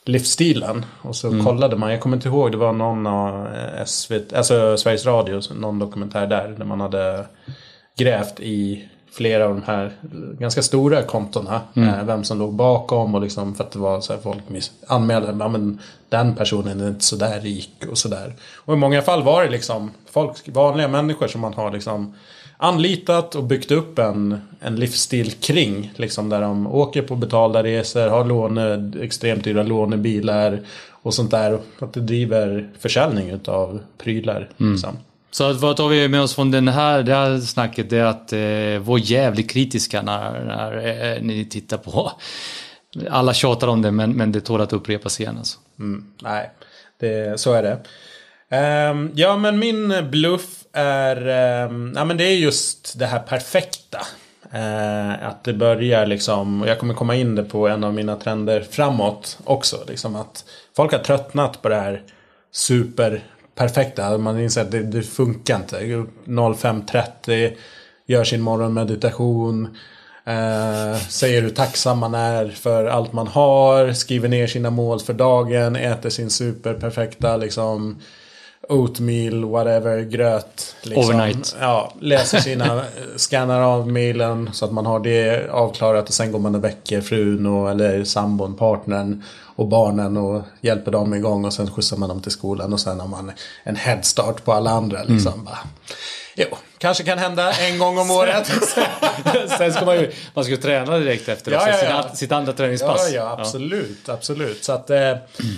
[0.05, 0.85] livsstilen.
[1.01, 4.77] Och så kollade man, jag kommer inte ihåg, det var någon av eh, SVT, alltså
[4.77, 7.25] Sveriges Radio, någon dokumentär där, där man hade
[7.97, 9.91] grävt i flera av de här
[10.39, 11.61] ganska stora kontona.
[11.75, 14.43] Eh, vem som låg bakom och liksom för att det var så här folk
[14.87, 18.35] anmälde ja, men den personen är inte så där rik och sådär.
[18.55, 22.13] Och i många fall var det liksom folk, vanliga människor som man har liksom
[22.57, 25.93] anlitat och byggt upp en, en livsstil kring.
[25.95, 31.59] Liksom där de åker på betalda resor, har låne, extremt dyra lånebilar och sånt där.
[31.79, 34.49] Att det driver försäljning utav prylar.
[34.57, 34.97] Liksom.
[35.31, 38.05] Så att vad tar vi med oss från den här, det här snacket det är
[38.05, 40.77] att eh, vara jävligt kritiska när, när
[41.15, 42.11] eh, ni tittar på.
[43.09, 45.59] Alla tjatar om det men, men det tål att upprepas igen alltså.
[45.79, 46.51] Mm, nej,
[46.99, 47.79] det, så är det.
[48.49, 51.27] Um, ja, men min bluff är...
[51.67, 53.99] Um, ja, men det är just det här perfekta.
[54.53, 58.15] Uh, att det börjar liksom, och jag kommer komma in det på en av mina
[58.15, 59.77] trender framåt också.
[59.87, 62.03] Liksom att folk har tröttnat på det här
[62.51, 63.23] super
[63.57, 64.17] perfekta.
[64.17, 65.79] Man inser att det, det funkar inte.
[66.25, 67.53] 05.30,
[68.05, 69.77] gör sin morgonmeditation.
[70.25, 73.93] Eh, säger hur tacksam man är för allt man har.
[73.93, 75.75] Skriver ner sina mål för dagen.
[75.75, 78.01] Äter sin superperfekta liksom
[78.69, 80.75] oatmeal, whatever, gröt.
[80.81, 81.03] Liksom.
[81.03, 81.55] Overnight.
[81.59, 82.83] Ja, läser sina,
[83.15, 87.01] scannar av mailen så att man har det avklarat och sen går man och väcker
[87.01, 89.23] frun och, eller sambon, partnern
[89.55, 92.99] och barnen och hjälper dem igång och sen skjutsar man dem till skolan och sen
[92.99, 93.31] har man
[93.63, 95.43] en headstart på alla andra liksom.
[95.43, 95.59] Bara,
[96.37, 96.45] jo,
[96.77, 98.47] kanske kan hända en gång om året.
[99.57, 102.15] Sen ska man ju, man ska ju träna direkt efter Ja, också, ja, ja.
[102.15, 103.11] sitt andra träningspass.
[103.11, 104.63] Ja, ja, absolut, absolut.
[104.63, 105.13] Så att eh,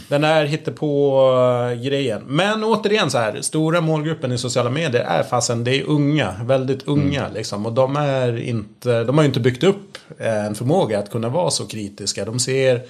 [0.07, 2.23] den här hittar på eh, grejen.
[2.27, 6.87] Men återigen så här, stora målgruppen i sociala medier är fasen, det är unga, väldigt
[6.87, 7.65] unga liksom.
[7.65, 11.29] Och de är inte, de har ju inte byggt upp eh, en förmåga att kunna
[11.29, 12.25] vara så kritiska.
[12.25, 12.81] De ser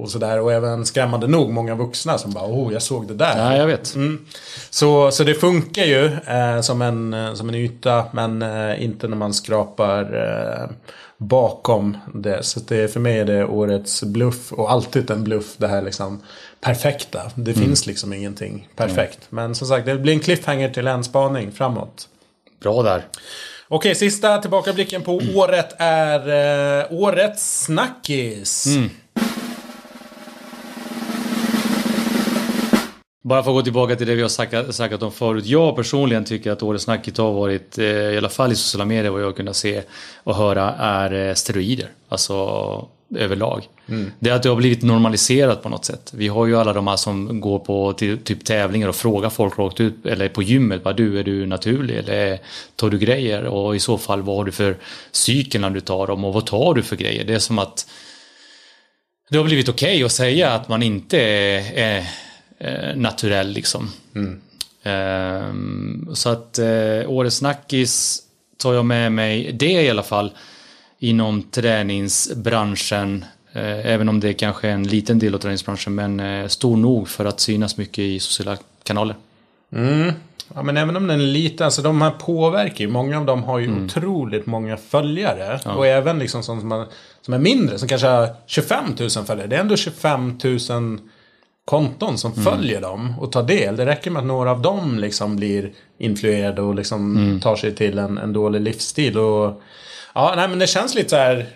[0.00, 3.38] och sådär och även skrämmande nog många vuxna som bara oh jag såg det där.
[3.38, 3.94] Ja, jag vet.
[3.94, 4.26] Mm.
[4.70, 9.08] Så, så det funkar ju eh, som, en, eh, som en yta men eh, inte
[9.08, 10.70] när man skrapar eh,
[11.16, 12.42] bakom det.
[12.42, 16.20] Så det, för mig är det årets bluff och alltid en bluff det här liksom
[16.60, 17.30] perfekta.
[17.34, 19.18] Det finns liksom ingenting perfekt.
[19.28, 22.08] Men som sagt det blir en cliffhanger till en spaning framåt.
[22.62, 23.04] Bra där.
[23.72, 26.28] Okej, sista tillbakablicken på året är
[26.80, 28.66] eh, årets snackis.
[33.30, 35.46] Bara för att gå tillbaka till det vi har snackat, snackat om förut.
[35.46, 39.10] Jag personligen tycker att årets snackigt har varit, eh, i alla fall i sociala medier
[39.10, 39.82] vad jag har kunnat se
[40.24, 41.88] och höra, är eh, steroider.
[42.08, 42.34] Alltså
[43.16, 43.68] överlag.
[44.18, 46.10] Det är att det har blivit normaliserat på något sätt.
[46.14, 49.80] Vi har ju alla de här som går på typ tävlingar och frågar folk rakt
[49.80, 52.38] ut, eller på gymmet, bara du, är du naturlig eller
[52.76, 53.44] tar du grejer?
[53.44, 54.76] Och i så fall vad har du för
[55.12, 57.24] cykel när du tar dem och vad tar du för grejer?
[57.24, 57.86] Det är som att
[59.30, 62.06] det har blivit okej att säga att man inte är, är
[62.60, 63.88] eh, naturell liksom.
[64.82, 66.66] Ehm, så att eh,
[67.10, 68.22] årets snackis
[68.56, 70.32] tar jag med mig, det i alla fall,
[70.98, 73.24] inom träningsbranschen.
[73.52, 76.76] Eh, även om det är kanske är en liten del av träningsbranschen, men eh, stor
[76.76, 79.16] nog för att synas mycket i sociala kanaler.
[79.72, 80.12] Mm.
[80.54, 82.88] Ja, men även om den är liten, alltså de här påverkar ju.
[82.90, 83.84] Många av dem har ju Mm.
[83.84, 85.60] otroligt många följare.
[85.76, 86.86] Och även liksom som, som, är-
[87.22, 89.46] som är mindre, som kanske har 25 000 följare.
[89.46, 90.98] Det är ändå 25 000
[91.70, 92.44] konton som Mm.
[92.44, 93.76] följer dem och tar del.
[93.76, 97.40] Det räcker med att några av dem liksom blir influerade och liksom Mm.
[97.40, 99.18] tar sig till en, en dålig livsstil.
[99.18, 99.62] Och,
[100.14, 101.46] ja, nej, men det känns lite så här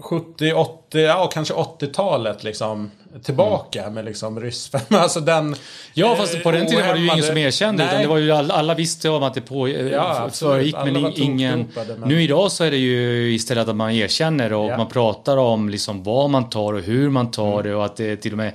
[0.00, 2.90] 70, 80, ja kanske 80-talet liksom.
[3.22, 3.94] Tillbaka Mm.
[3.94, 4.80] med liksom ryssfem.
[4.90, 5.54] Alltså den...
[5.94, 7.84] Ja, fast på den tiden var det ju ingen som ohämmade- erkände.
[7.84, 11.12] Utan det var ju alla, alla visste om att det på, Ja, föregick, Alla men
[11.16, 11.68] ingen...
[11.74, 14.76] men- Nu idag så är det ju istället att man erkänner och Ja.
[14.76, 17.62] man pratar om liksom vad man tar och hur man tar Mm.
[17.62, 18.52] det och att det till och med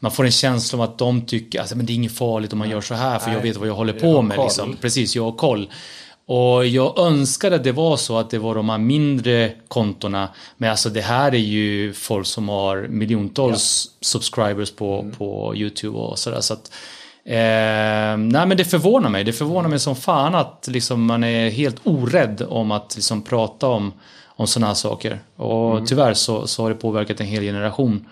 [0.00, 2.58] man får en känsla om att de tycker att men det är inget farligt om
[2.58, 4.38] man gör så här för jag Nej, vet vad jag håller jag på har med.
[4.38, 4.76] Liksom.
[4.80, 5.70] Precis, jag har koll.
[6.26, 10.28] Och jag önskade att det var så att det var de här mindre kontona.
[10.56, 15.12] Men alltså det här är ju folk som har miljontals subscribers på, Mm.
[15.12, 16.40] på YouTube och sådär.
[16.40, 16.72] Så att,
[17.24, 19.24] eh, nej men det förvånar mig.
[19.24, 23.66] Det förvånar mig som fan att liksom man är helt orädd om att liksom prata
[23.68, 23.92] om,
[24.26, 25.20] om sådana här saker.
[25.36, 25.86] Och Mm.
[25.86, 28.06] tyvärr så, så har det påverkat en hel generation.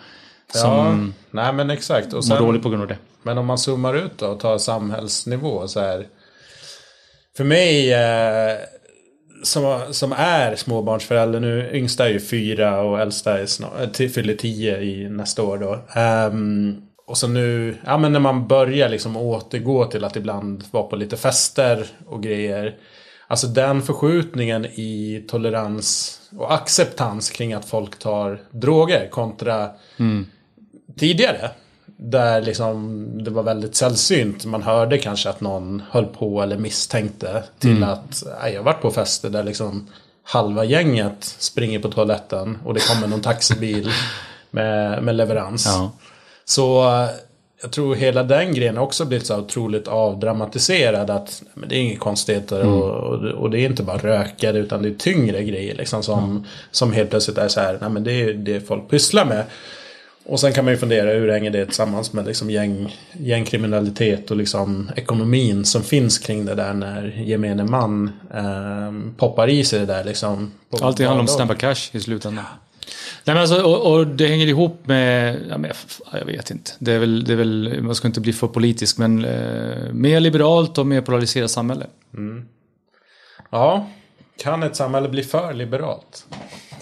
[0.54, 2.06] Ja, Som nej men exakt.
[2.06, 2.98] Och mår sen, dåligt på grund av det.
[3.22, 6.06] Men om man zoomar ut då och tar samhällsnivå så här.
[7.36, 8.56] För mig eh,
[9.42, 14.34] som, som är småbarnsförälder nu, yngsta är ju fyra och äldsta är snart, eh, fyller
[14.34, 16.00] tio i nästa år då.
[16.00, 20.82] Ehm, och så nu, ja men när man börjar liksom återgå till att ibland vara
[20.82, 22.76] på lite fester och grejer.
[23.26, 29.70] Alltså den förskjutningen i tolerans och acceptans kring att folk tar droger kontra
[30.98, 31.50] tidigare.
[31.96, 34.44] Där liksom det var väldigt sällsynt.
[34.44, 37.42] Man hörde kanske att någon höll på eller misstänkte.
[37.58, 39.86] Till att nej, jag har varit på fester där liksom
[40.22, 42.58] halva gänget springer på toaletten.
[42.64, 43.90] Och det kommer någon taxibil
[44.50, 45.66] med, med leverans.
[45.66, 45.92] Ja.
[46.44, 47.10] Så eh,
[47.62, 51.10] jag tror hela den grejen också blivit så otroligt avdramatiserad.
[51.10, 54.82] Att men det är inget konstigheter och, och, och det är inte bara rökare utan
[54.82, 55.74] det är tyngre grejer.
[55.74, 59.24] Liksom, som, som helt plötsligt är så här, nej men det är det folk pysslar
[59.24, 59.44] med.
[60.28, 64.36] Och sen kan man ju fundera hur hänger det tillsammans med liksom gäng, gängkriminalitet och
[64.36, 69.86] liksom ekonomin som finns kring det där när gemene man eh, poppar i sig det
[69.86, 70.52] där liksom.
[70.80, 72.44] Allting handlar om snabba cash i slutändan.
[73.24, 75.72] Nej, men alltså, och, och det hänger ihop med, ja, men,
[76.12, 78.98] jag vet inte, det är väl, det är väl man ska inte bli för politisk,
[78.98, 81.86] men eh, mer liberalt och mer polariserat samhälle.
[83.50, 83.88] Ja,
[84.38, 86.26] kan ett samhälle bli för liberalt?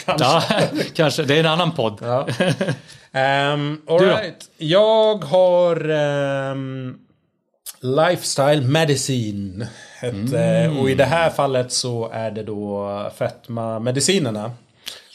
[0.07, 0.25] Kanske.
[0.25, 0.43] Ja,
[0.95, 1.99] kanske, det är en annan podd.
[2.03, 2.27] Ja.
[3.53, 4.13] Um, all Du då?
[4.17, 4.51] right.
[4.57, 6.99] Jag har ehm,
[7.81, 9.67] Lifestyle Medicine.
[10.03, 10.71] Ett, Mm.
[10.73, 14.51] eh, och i det här fallet så är det då fetma-medicinerna.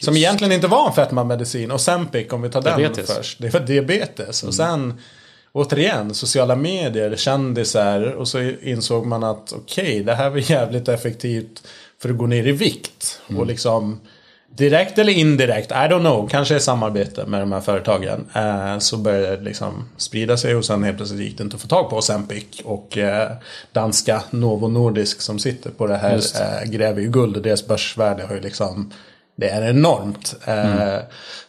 [0.01, 1.71] Som egentligen inte var en fetma-medicin.
[1.71, 2.95] Och Zempic om vi tar Diabetes.
[3.07, 3.41] den först.
[3.41, 4.43] Det var diabetes.
[4.43, 4.99] Och sen
[5.51, 8.01] återigen sociala medier, kändisar.
[8.01, 11.67] Och så insåg man att okej, det här var jävligt effektivt
[12.01, 13.21] för att gå ner i vikt.
[13.37, 13.99] Och liksom
[14.55, 18.25] direkt eller indirekt, I don't know, kanske i samarbete med de här företagen.
[18.35, 21.61] Eh, så började det liksom sprida sig och sen helt plötsligt gick det inte att
[21.61, 22.45] få tag på Ozempic.
[22.63, 23.31] Och eh,
[23.71, 28.23] danska Novo Nordisk som sitter på det här eh, gräver ju guld och deras börsvärde
[28.23, 28.93] har ju liksom
[29.35, 30.35] det är enormt.
[30.45, 30.99] Eh,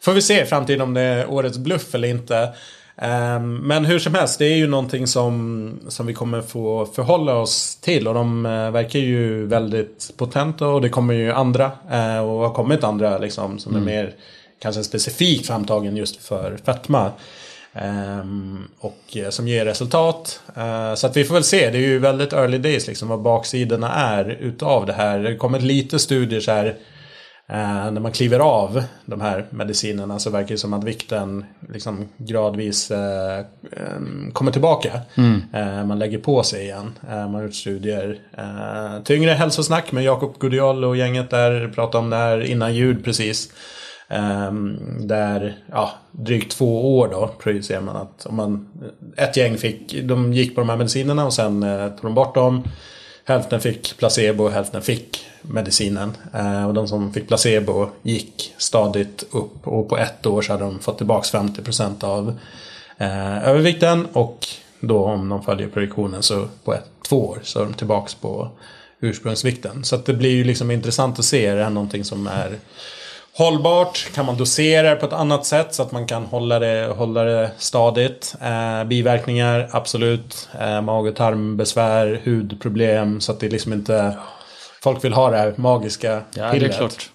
[0.01, 2.53] Får vi se i framtiden om det är årets bluff eller inte.
[3.03, 7.35] Eh, Men hur som helst, det är ju någonting som, som vi kommer få förhålla
[7.35, 8.09] oss till.
[8.09, 11.71] Och de eh, verkar ju väldigt potenta och det kommer ju andra.
[11.91, 14.15] eh, Och har kommit andra liksom som är mer
[14.63, 17.11] kanske specifikt framtagen just för fetma.
[17.75, 20.41] Ehm, och eh, som ger resultat.
[20.97, 21.71] Så att vi får väl se.
[21.71, 25.19] Det är ju väldigt early days liksom vad baksidorna är utav det här.
[25.19, 26.77] Det kommit lite studier så här.
[27.53, 32.09] Eh, när man kliver av de här medicinerna så verkar det som att vikten liksom
[32.17, 33.45] gradvis eh,
[34.33, 35.01] kommer tillbaka.
[35.53, 36.99] Eh, man lägger på sig igen.
[37.11, 38.19] Eh, man har gjort studier.
[38.39, 43.03] Eh, tyngre hälsosnack med Jakob Gudiol och gänget där pratade om det här innan jul
[43.03, 43.53] precis.
[45.01, 48.69] Där, ja, drygt två år då projicerar man att om man,
[49.17, 52.35] ett gäng fick, de gick på de här medicinerna och sen eh, tog de bort
[52.35, 52.65] dem.
[53.25, 56.17] Hälften fick placebo och hälften fick medicinen.
[56.35, 60.65] Eh, och de som fick placebo gick stadigt upp och på ett år så hade
[60.65, 62.39] de fått tillbaka 50% av
[62.99, 64.47] eh, övervikten och
[64.81, 68.49] då om de följer projektionen så på ett, två år så är de tillbaka på
[69.01, 69.85] ursprungsvikten.
[69.85, 72.59] Så att det blir ju liksom intressant att se, är det här någonting som är
[73.35, 76.95] Hållbart, kan man dosera det på ett annat sätt så att man kan hålla det,
[76.97, 78.35] hålla det stadigt.
[78.43, 80.49] Eh, biverkningar, absolut.
[80.61, 83.21] Eh, mag och tarmbesvär, hudproblem.
[83.21, 84.17] Så att det liksom inte...
[84.83, 86.77] Folk vill ha det här magiska Ja, det är pillret.
[86.77, 87.11] klart.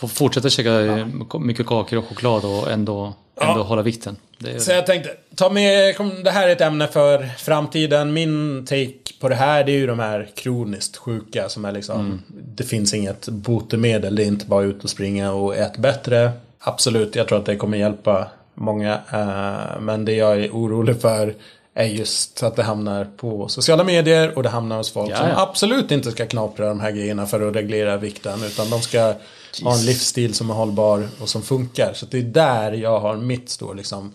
[0.00, 1.06] Får fortsätta käka eh,
[1.40, 4.16] mycket kakor och choklad och ändå, ändå hålla vikten.
[4.38, 8.12] Det Så jag tänkte, ta med, det här är ett ämne för framtiden.
[8.12, 12.22] Min take på det här det är ju de här kroniskt sjuka som är liksom,
[12.28, 14.16] det finns inget botemedel.
[14.16, 16.30] Det är inte bara ut och springa och ät bättre.
[16.58, 18.92] Absolut, jag tror att det kommer hjälpa många.
[19.12, 21.34] eh, men det jag är orolig för
[21.74, 25.30] är just att det hamnar på sociala medier och det hamnar hos folk Ja, som
[25.36, 28.42] absolut inte ska knapra de här grejerna för att reglera vikten.
[28.44, 29.14] Utan de ska
[29.62, 31.92] ha en livsstil som är hållbar och som funkar.
[31.94, 34.12] Så det är där jag har mitt stora liksom,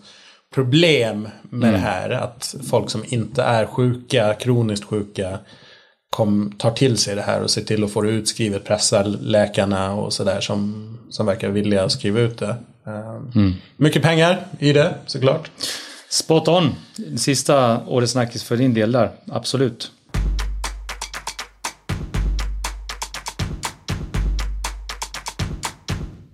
[0.54, 1.72] problem med Mm.
[1.80, 2.10] det här.
[2.10, 5.38] Att folk som inte är sjuka, kroniskt sjuka,
[6.10, 9.92] kom, tar till sig det här och ser till att få det utskrivet, pressar läkarna
[9.94, 12.56] och sådär som, som verkar villiga att skriva ut det.
[12.86, 13.20] Eh,
[13.76, 15.50] Mycket pengar i det såklart.
[16.10, 16.74] Spot on.
[17.16, 19.10] Sista årets snackis för din del där.
[19.26, 19.90] Absolut.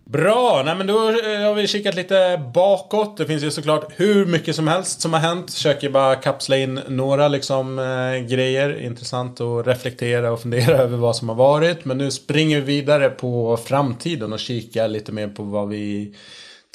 [0.05, 3.17] Bra, nej men då eh, har vi kikat lite bakåt.
[3.17, 5.55] Det finns ju såklart hur mycket som helst som har hänt.
[5.55, 8.81] Försöker bara kapsla in några liksom eh, grejer.
[8.83, 11.85] Intressant att reflektera och fundera över vad som har varit.
[11.85, 16.15] Men nu springer vi vidare på framtiden och kikar lite mer på vad vi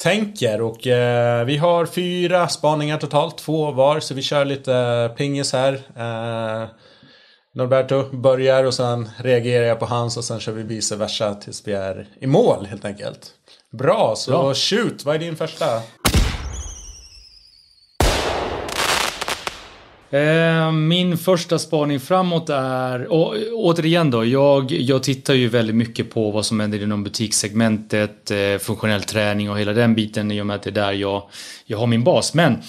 [0.02, 0.60] tänker.
[0.62, 4.00] Och eh, vi har fyra spaningar totalt, två var.
[4.00, 5.74] Så vi kör lite pingis här.
[5.74, 6.68] Eh,
[7.54, 11.68] Norberto börjar och sen reagerar jag på hans och sen kör vi vice versa tills
[11.68, 13.30] vi är i mål helt enkelt.
[13.78, 14.54] Bra, så Bra.
[14.54, 15.66] shoot, vad är din första?
[20.12, 26.10] Eh, min första spaning framåt är, och återigen då, jag, jag tittar ju väldigt mycket
[26.10, 30.46] på vad som händer inom butikssegmentet, eh, funktionell träning och hela den biten i och
[30.46, 31.28] med att det är där jag,
[31.66, 32.34] jag har min bas.
[32.34, 32.62] Men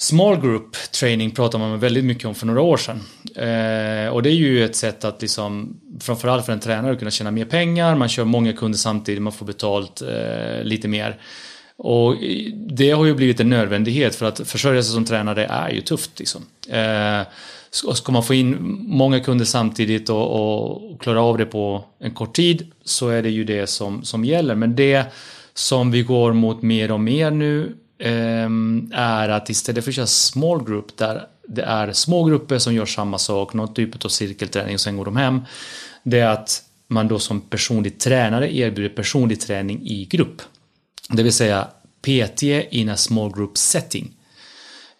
[0.00, 3.00] Small group training pratar man väldigt mycket om för några år sedan.
[3.34, 7.30] Eh, och det är ju ett sätt att liksom, framförallt för en tränare kunna tjäna
[7.30, 11.16] mer pengar, man kör många kunder samtidigt, man får betalt eh, lite mer.
[11.78, 12.16] Och
[12.54, 16.18] det har ju blivit en nödvändighet för att försörja sig som tränare är ju tufft.
[16.18, 16.42] Liksom.
[16.68, 17.26] Eh,
[17.70, 22.36] ska man få in många kunder samtidigt och, och klara av det på en kort
[22.36, 24.54] tid så är det ju det som, som gäller.
[24.54, 25.04] Men det
[25.54, 28.48] som vi går mot mer och mer nu eh,
[28.92, 32.86] är att istället för att köra small group där det är små grupper som gör
[32.86, 35.40] samma sak, någon typ av cirkelträning och sen går de hem.
[36.02, 40.42] Det är att man då som personlig tränare erbjuder personlig träning i grupp.
[41.12, 41.68] Det vill säga
[42.02, 44.14] PT in a small group setting.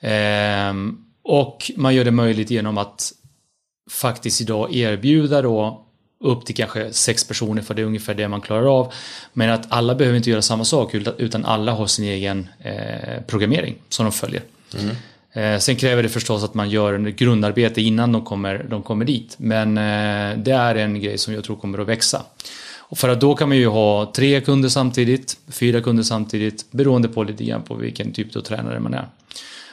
[0.00, 3.12] Ehm, och man gör det möjligt genom att
[3.90, 5.84] faktiskt idag erbjuda då
[6.24, 8.92] upp till kanske sex personer för det är ungefär det man klarar av.
[9.32, 13.74] Men att alla behöver inte göra samma sak utan- alla har sin egen eh, programmering
[13.88, 14.42] som de följer.
[15.32, 19.04] Eh, sen kräver det förstås att man gör en grundarbete innan de kommer, de kommer
[19.04, 19.34] dit.
[19.38, 22.22] Men eh, det är en grej som jag tror kommer att växa.
[22.90, 27.08] Och för att då kan man ju ha tre kunder samtidigt, fyra kunder samtidigt, beroende
[27.08, 29.08] på lite grann på vilken typ av tränare man är.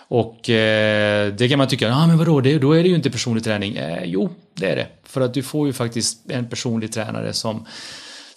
[0.07, 3.11] Och eh, det kan man tycka, ah, men vadå, det, då är det ju inte
[3.11, 3.75] personlig träning.
[3.75, 4.87] Eh, jo, det är det.
[5.03, 7.65] För att du får ju faktiskt en personlig tränare som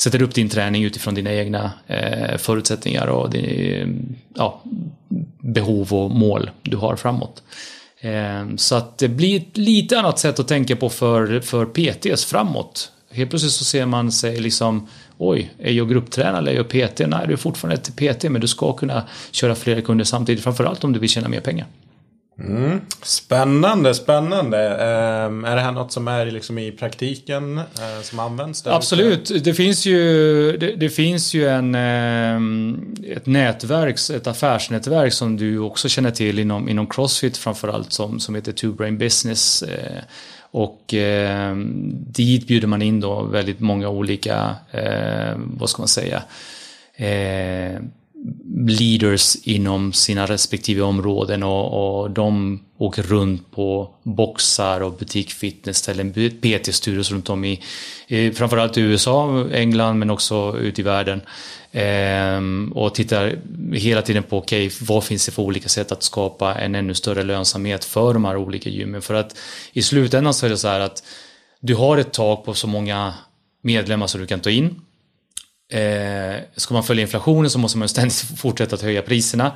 [0.00, 4.62] sätter upp din träning utifrån dina egna eh, förutsättningar och din, ja,
[5.38, 7.42] behov och mål du har framåt.
[8.00, 12.24] Eh, så att det blir ett lite annat sätt att tänka på för, för PTs
[12.24, 12.92] framåt.
[13.10, 16.98] Helt plötsligt så ser man sig liksom Oj, är jag grupptränare eller är jag PT?
[17.08, 20.44] Nej, du är fortfarande ett PT men du ska kunna köra flera kunder samtidigt.
[20.44, 21.66] Framförallt om du vill tjäna mer pengar.
[23.02, 24.58] Spännande, spännande.
[24.58, 28.62] Ehm, är det här något som är liksom i praktiken eh, som används?
[28.62, 28.76] där ute?
[28.76, 35.36] Absolut, det finns ju, det, det finns ju en, ehm, ett nätverk, ett affärsnätverk som
[35.36, 39.64] du också känner till inom, inom Crossfit framförallt som, som heter Two Brain Business.
[40.50, 41.56] Och eh,
[41.90, 46.22] dit bjuder man in då väldigt många olika, eh, vad ska man säga,
[46.96, 47.80] eh,
[48.66, 57.10] leaders inom sina respektive områden och, och de åker runt på boxar och butikfitnessställen, PT-studios
[57.10, 57.62] runt om i,
[58.06, 61.20] i framförallt i USA, England men också ute i världen.
[61.72, 63.38] Ehm, och tittar
[63.72, 67.22] hela tiden på okej, vad finns det för olika sätt att skapa en ännu större
[67.22, 69.02] lönsamhet för de här olika gymmen.
[69.02, 69.36] För att
[69.72, 71.02] i slutändan så är det så här att
[71.60, 73.14] du har ett tak på så många
[73.62, 74.80] medlemmar som du kan ta in.
[75.72, 79.52] Eh, ska man följa inflationen så måste man ständigt fortsätta att höja priserna.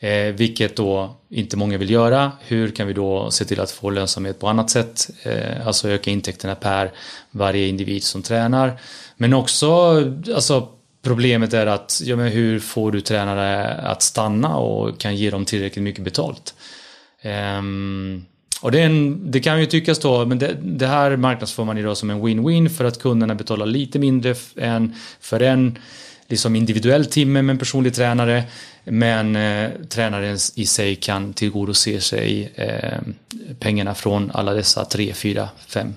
[0.00, 2.32] Eh, vilket då inte många vill göra.
[2.40, 5.10] Hur kan vi då se till att få lönsamhet på annat sätt?
[5.22, 6.92] Eh, alltså öka intäkterna per
[7.30, 8.80] varje individ som tränar.
[9.16, 9.68] Men också
[10.34, 10.68] alltså,
[11.02, 15.44] problemet är att ja, men hur får du tränare att stanna och kan ge dem
[15.44, 16.54] tillräckligt mycket betalt?
[17.22, 18.24] Ehm,
[18.60, 21.96] och det, en, det kan ju tyckas då, men det, det här marknadsför man idag
[21.96, 25.78] som en win-win för att kunderna betalar lite mindre än för en
[26.28, 28.44] liksom individuell timme med en personlig tränare.
[28.84, 32.98] Men eh, tränaren i sig kan tillgodose sig eh,
[33.58, 35.94] pengarna från alla dessa tre, fyra, fem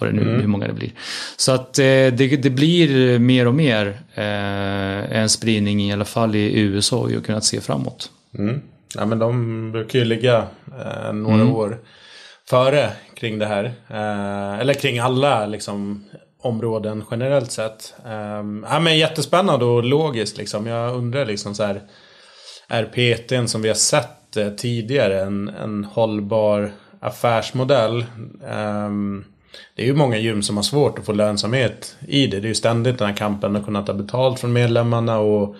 [0.00, 0.90] vad det nu, hur många det blir.
[1.36, 6.34] Så att eh, det, det blir mer och mer eh, en spridning i alla fall
[6.34, 8.10] i USA och jag har kunnat se framåt.
[8.38, 8.60] Mm.
[8.94, 11.54] Ja, men de brukar ju ligga eh, några mm.
[11.54, 11.78] år
[12.48, 13.64] före kring det här.
[13.88, 16.04] Eh, eller kring alla liksom,
[16.42, 17.94] områden generellt sett.
[18.06, 20.66] Eh, ja, men jättespännande och logiskt liksom.
[20.66, 21.82] Jag undrar liksom så här.
[22.68, 28.04] Är PTn som vi har sett eh, tidigare en, en hållbar affärsmodell?
[28.54, 29.24] Um,
[29.76, 32.40] det är ju många gym som har svårt att få lönsamhet i det.
[32.40, 35.56] Det är ju ständigt den här kampen att kunna ta betalt från medlemmarna och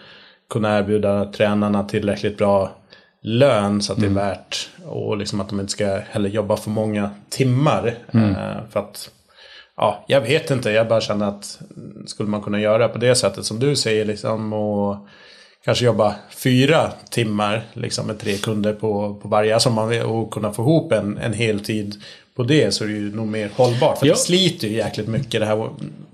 [0.50, 2.79] kunna erbjuda tränarna tillräckligt bra
[3.22, 4.14] lön så att mm.
[4.14, 4.34] det är mm.
[4.34, 4.68] värt.
[4.86, 7.94] Och liksom att de inte ska heller jobba för många timmar.
[8.10, 8.30] Mm.
[8.30, 9.10] Eh, för att,
[9.76, 10.70] ja, jag vet inte.
[10.70, 11.60] Jag bara känner att
[12.06, 14.52] skulle man kunna göra på det sättet som du säger liksom.
[14.52, 14.96] Och
[15.64, 19.54] kanske jobba fyra timmar liksom med tre kunder på, på varje.
[19.54, 22.02] Alltså man, och kunna få ihop en, en heltid
[22.36, 23.98] på det så är det ju nog mer hållbart.
[23.98, 24.12] För ja.
[24.12, 25.72] det sliter ju jäkligt mycket det här att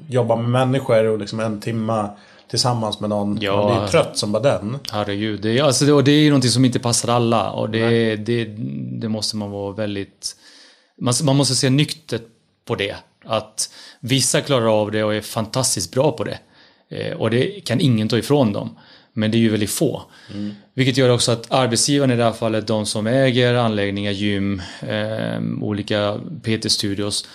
[0.08, 2.10] jobba med människor och liksom en timma
[2.50, 3.38] tillsammans med någon.
[3.40, 4.78] Ja, man blir trött som bara den.
[4.92, 5.40] Herregud.
[5.40, 7.50] Det alltså, det, och det är ju någonting som inte passar alla.
[7.50, 8.44] Och det, det,
[9.00, 10.36] det måste man vara väldigt...
[11.00, 12.22] Man, man måste se nyktert
[12.64, 12.96] på det.
[13.24, 13.70] Att
[14.00, 16.38] vissa klarar av det och är fantastiskt bra på det.
[16.88, 18.78] Eh, och det kan ingen ta ifrån dem.
[19.12, 20.02] Men det är ju väldigt få.
[20.34, 20.54] Mm.
[20.74, 25.62] Vilket gör också att arbetsgivaren i det här fallet, de som äger anläggningar, gym, eh,
[25.62, 27.28] olika PT-studios.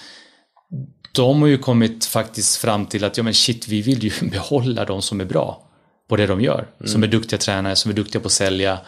[1.12, 4.86] De har ju kommit faktiskt fram till att ja men shit, vi vill ju behålla
[4.86, 5.64] de som är bra
[6.08, 6.68] på det de gör.
[6.80, 6.92] Mm.
[6.92, 8.80] Som är duktiga tränare, som är duktiga på att sälja.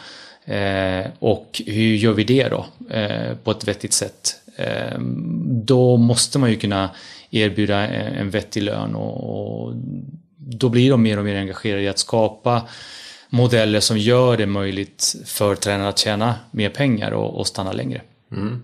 [0.45, 4.36] Eh, och hur gör vi det då eh, på ett vettigt sätt?
[4.57, 4.99] Eh,
[5.47, 6.89] då måste man ju kunna
[7.32, 9.74] erbjuda en vettig lön och, och
[10.38, 12.67] då blir de mer och mer engagerade i att skapa
[13.30, 18.01] modeller som gör det möjligt för tränare att tjäna mer pengar och, och stanna längre.
[18.32, 18.61] Mm.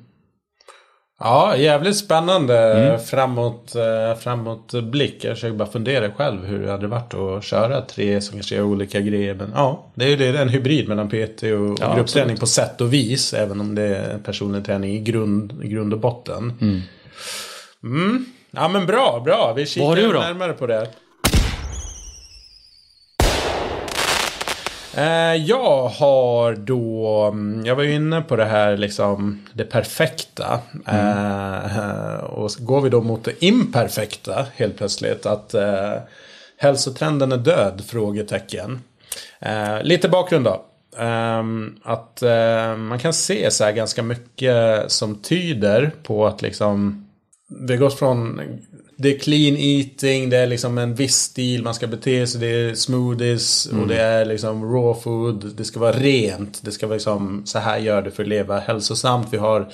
[1.19, 2.99] Ja, jävligt spännande mm.
[2.99, 5.23] framåt, eh, framåt blick.
[5.23, 8.63] Jag försöker bara fundera själv hur det hade varit att köra tre som kanske gör
[8.63, 9.33] olika grejer.
[9.33, 12.81] Men ja, det är ju det, en hybrid mellan PT och, ja, gruppträning på sätt
[12.81, 13.33] och vis.
[13.33, 16.53] Även om det är personlig träning i grund, grund och botten.
[16.61, 16.81] Mm.
[17.83, 18.25] Mm.
[18.51, 19.53] Ja men bra, bra.
[19.55, 20.87] Vi kikar närmare på det.
[24.99, 30.59] Eh, jag har då, mm, jag var ju inne på det här liksom det perfekta.
[30.87, 31.05] Mm.
[31.75, 35.25] Eh, och går vi då mot det imperfekta helt plötsligt.
[35.25, 35.93] Att eh,
[36.57, 37.83] hälsotrenden är död?
[37.87, 38.81] Frågetecken.
[39.39, 40.65] Eh, lite bakgrund då.
[40.97, 42.23] Ehm, eh, att
[42.77, 47.05] man kan se så här ganska mycket som tyder på att liksom
[47.59, 48.41] vi har gått från
[49.01, 52.41] det är clean eating, det är liksom en viss stil man ska bete sig.
[52.41, 53.81] Det är smoothies mm.
[53.81, 55.51] och det är liksom raw food.
[55.57, 56.59] Det ska vara rent.
[56.63, 59.27] Det ska vara liksom så här gör det för att leva hälsosamt.
[59.31, 59.71] Vi har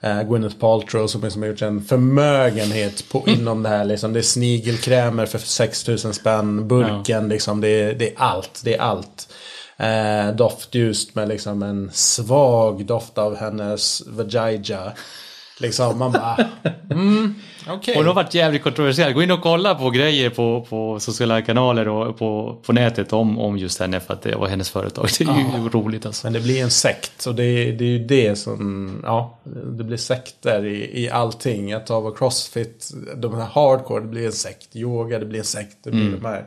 [0.00, 3.40] eh, Gwyneth Paltrow som, som har gjort en förmögenhet på, mm.
[3.40, 3.84] inom det här.
[3.84, 4.12] Liksom.
[4.12, 6.68] Det är snigelkrämer för 6000 spänn.
[6.68, 7.28] Burken ja.
[7.28, 7.60] liksom.
[7.60, 8.60] Det är, det är allt.
[8.64, 9.32] Det är allt.
[9.76, 14.92] Eh, doftljust med liksom en svag doft av hennes vagina.
[15.60, 16.36] Liksom man bara...
[16.90, 17.34] Mm,
[17.76, 17.94] okay.
[17.94, 19.12] Hon har varit jävligt kontroversiell.
[19.12, 23.38] Gå in och kolla på grejer på, på sociala kanaler och på, på nätet om,
[23.38, 25.08] om just henne för att det var hennes företag.
[25.18, 25.68] Det är ju ja.
[25.72, 26.26] roligt alltså.
[26.26, 29.00] Men det blir en sekt och det, det är ju det som...
[29.04, 31.72] Ja, det blir sekter i, i allting.
[31.72, 34.76] Att ta crossfit, de här hardcore, det blir en sekt.
[34.76, 35.76] Yoga, det blir en sekt.
[35.82, 36.20] Det blir mm.
[36.20, 36.46] de här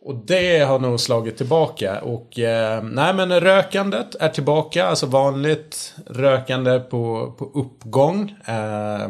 [0.00, 2.00] och det har nog slagit tillbaka.
[2.00, 4.86] Och eh, nej men rökandet är tillbaka.
[4.86, 8.34] Alltså vanligt rökande på, på uppgång.
[8.44, 9.08] Eh,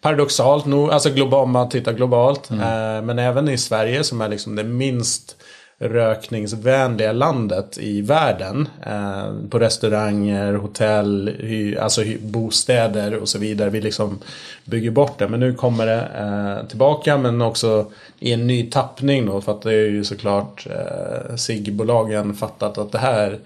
[0.00, 2.50] paradoxalt nog, alltså global, om man tittar globalt.
[2.50, 2.60] Mm.
[2.60, 5.39] Eh, men även i Sverige som är liksom det minst
[5.82, 8.68] rökningsvänliga landet i världen.
[8.86, 13.70] Eh, på restauranger, hotell, hy, alltså hy, bostäder och så vidare.
[13.70, 14.18] Vi liksom
[14.64, 15.28] bygger bort det.
[15.28, 19.40] Men nu kommer det eh, tillbaka men också i en ny tappning då.
[19.40, 23.38] För att det är ju såklart eh, SIG-bolagen fattat att det här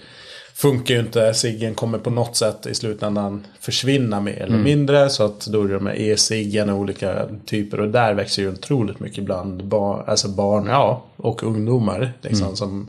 [0.55, 1.35] funkar ju inte.
[1.35, 4.63] Ciggen kommer på något sätt i slutändan försvinna mer eller mm.
[4.63, 5.11] mindre.
[5.11, 7.81] Så att då är det de här e-ciggen och olika typer.
[7.81, 12.13] Och där växer ju otroligt mycket bland bar, alltså barn ja, och ungdomar.
[12.21, 12.57] Liksom, mm.
[12.57, 12.89] som,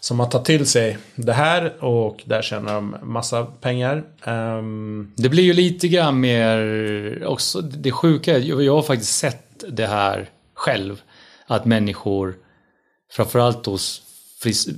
[0.00, 4.04] som har tagit till sig det här och där tjänar de massa pengar.
[4.26, 5.12] Um...
[5.16, 8.38] Det blir ju lite grann mer också det sjuka.
[8.38, 11.00] Jag har faktiskt sett det här själv.
[11.46, 12.34] Att människor,
[13.12, 14.02] framförallt hos
[14.40, 14.68] fris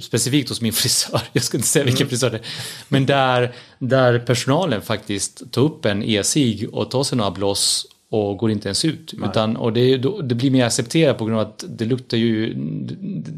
[0.00, 2.08] specifikt hos min frisör, jag ska inte säga vilken mm.
[2.08, 2.42] frisör det är,
[2.88, 8.36] men där, där personalen faktiskt tar upp en e-cigg och tar sig några blås och
[8.36, 9.14] går inte ens ut.
[9.24, 12.54] Utan, och det, det, blir mer accepterat på grund av att det luktar ju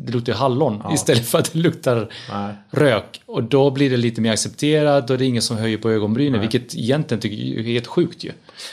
[0.05, 0.95] det luktar hallon ja.
[0.95, 2.55] istället för att det luktar Nej.
[2.70, 3.22] rök.
[3.26, 6.32] Och då blir det lite mer accepterat och det är ingen som höjer på ögonbrynen,
[6.32, 6.40] Nej.
[6.40, 8.32] vilket egentligen tycker jag är helt sjukt ju.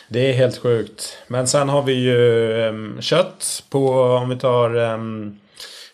[0.09, 1.17] Det är helt sjukt.
[1.28, 2.17] Men sen har vi ju
[2.67, 5.39] um, kött på, om vi tar um,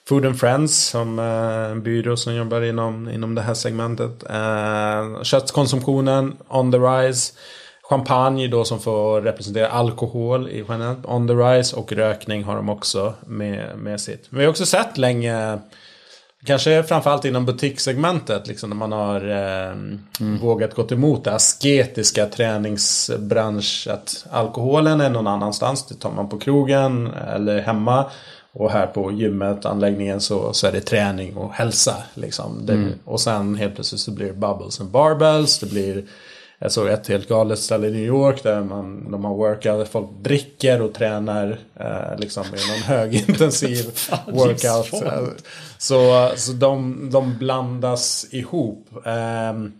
[0.07, 4.23] Food and Friends som eh, en byrå som jobbar inom, inom det här segmentet.
[4.29, 7.33] Eh, köttkonsumtionen on the rise.
[7.89, 12.69] Champagne då som får representera alkohol i generellt on the rise och rökning har de
[12.69, 14.27] också med, med sitt.
[14.29, 15.59] Vi har också sett länge
[16.45, 20.37] Kanske framförallt inom butikssegmentet, liksom när man har eh, mm.
[20.41, 23.87] vågat gått emot det asketiska träningsbransch.
[23.91, 28.05] Att alkoholen är någon annanstans, det tar man på krogen eller hemma.
[28.59, 31.95] Och här på gymmet, anläggningen, så, så är det träning och hälsa.
[32.13, 32.65] Liksom.
[32.65, 32.93] Det, mm.
[33.05, 35.59] Och sen helt plötsligt så blir det bubbles and barbells.
[35.59, 36.03] Det blir
[36.59, 40.09] jag såg ett helt galet ställe i New York där man, de har workout, folk
[40.21, 43.85] dricker och tränar eh, liksom i någon högintensiv
[44.27, 45.43] workout.
[45.77, 48.87] Så, så de, de blandas ihop.
[48.91, 49.73] Um,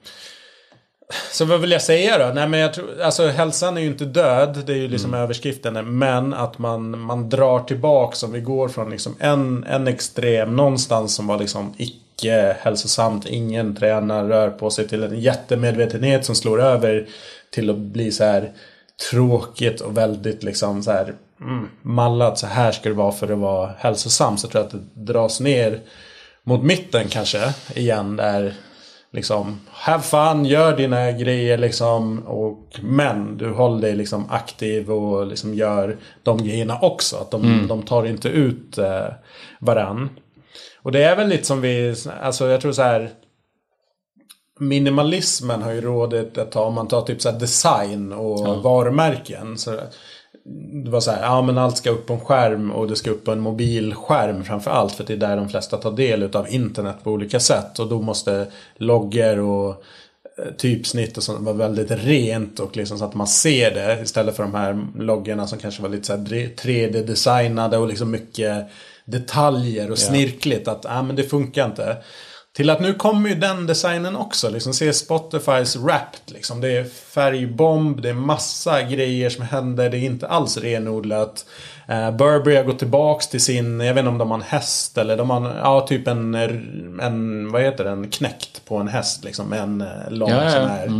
[1.32, 2.34] så vad vill jag säga då?
[2.34, 4.64] Nej men jag tror, alltså hälsan är ju inte död.
[4.66, 5.24] Det är ju liksom mm.
[5.24, 5.98] överskriften.
[5.98, 11.16] Men att man, man drar tillbaks om vi går från liksom en, en extrem någonstans
[11.16, 13.26] som var liksom icke hälsosamt.
[13.26, 17.08] Ingen tränar, rör på sig till en jättemedvetenhet som slår över
[17.52, 18.52] till att bli så här
[19.12, 22.40] tråkigt och väldigt liksom så här mm, mallat.
[22.40, 24.38] Så här ska det vara för att vara hälsosam.
[24.38, 25.80] Så jag tror att det dras ner
[26.44, 28.16] mot mitten kanske igen.
[28.16, 28.54] Där
[29.12, 32.20] liksom have fun, gör dina grejer liksom.
[32.20, 37.18] Och, men du håller dig liksom aktiv och liksom gör de grejerna också.
[37.18, 37.68] Att de, mm.
[37.68, 39.08] de tar inte ut eh,
[39.60, 40.10] varann.
[40.82, 43.10] Och det är väl lite som vi, alltså jag tror så här.
[44.60, 46.68] Minimalismen har ju rådet ett tag.
[46.68, 48.54] Om man tar typ så design och ja.
[48.54, 49.58] varumärken.
[49.58, 49.80] Så
[50.84, 53.12] det var så här, ja men allt ska upp på en skärm och det ska
[53.12, 54.94] upp på en mobilskärm framför allt.
[54.94, 57.80] För det är där de flesta tar del av internet på olika sätt.
[57.80, 59.70] Och då måste loggar och
[60.38, 64.02] eh, typsnitt och sånt vara väldigt rent och liksom så att man ser det.
[64.04, 68.68] Istället för de här loggorna som kanske var lite så 3D-designade och liksom mycket
[69.06, 70.68] detaljer och snirkligt.
[70.68, 71.98] Att ja, men det funkar inte.
[72.58, 74.50] Till att nu kommer ju den designen också.
[74.50, 76.20] Liksom se Spotifys Wrapped.
[76.26, 76.62] Liksom.
[76.62, 79.90] Det är färgbomb, det är massa grejer som händer.
[79.90, 81.46] Det är inte alls renodlat.
[81.90, 84.98] Uh, Burberry har gått tillbaks till sin, jag vet inte om de har en häst
[84.98, 86.36] eller de har, ja typ en,
[87.02, 89.54] en vad heter det, en knäckt på en häst liksom.
[89.54, 90.86] En eh, lång ja, ja, sån här.
[90.86, 91.00] Mm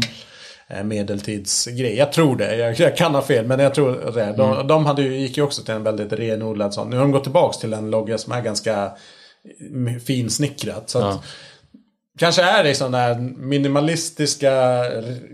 [0.68, 1.98] eh, medeltidsgrej.
[1.98, 2.56] Jag tror det.
[2.56, 4.34] Jag, jag, kan ha fel men jag tror det.
[4.38, 4.68] De, mm.
[4.68, 6.90] de hade ju, gick ju också till en väldigt renodlad sån.
[6.90, 8.92] Nu har de gått tillbaks till en logga som är ganska
[10.06, 10.90] finsnickrat.
[10.90, 11.24] Så ja.
[12.18, 14.84] Kanske är det sådana där minimalistiska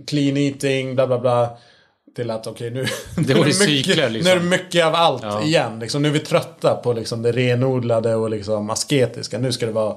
[0.07, 1.57] clean eating, bla bla bla.
[2.15, 2.87] Till att okej okay, nu,
[3.27, 4.31] det nu, är mycket, cykler, liksom.
[4.31, 5.43] nu är det mycket av allt ja.
[5.43, 5.79] igen.
[5.79, 9.37] Liksom, nu är vi trötta på liksom, det renodlade och liksom, asketiska.
[9.37, 9.95] Nu ska det vara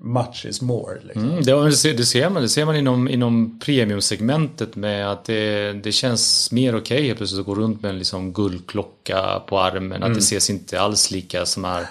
[0.00, 0.98] much is more.
[1.02, 1.30] Liksom.
[1.30, 5.72] Mm, det, ser, det, ser man, det ser man inom, inom premiumsegmentet med att det,
[5.72, 9.92] det känns mer okej okay, plötsligt att gå runt med en liksom guldklocka på armen.
[9.92, 9.92] Mm.
[9.92, 10.18] Att det mm.
[10.18, 11.86] ses inte alls lika som är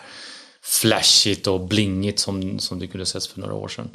[0.61, 3.89] flashigt och blingigt som, som det kunde ses för några år sedan.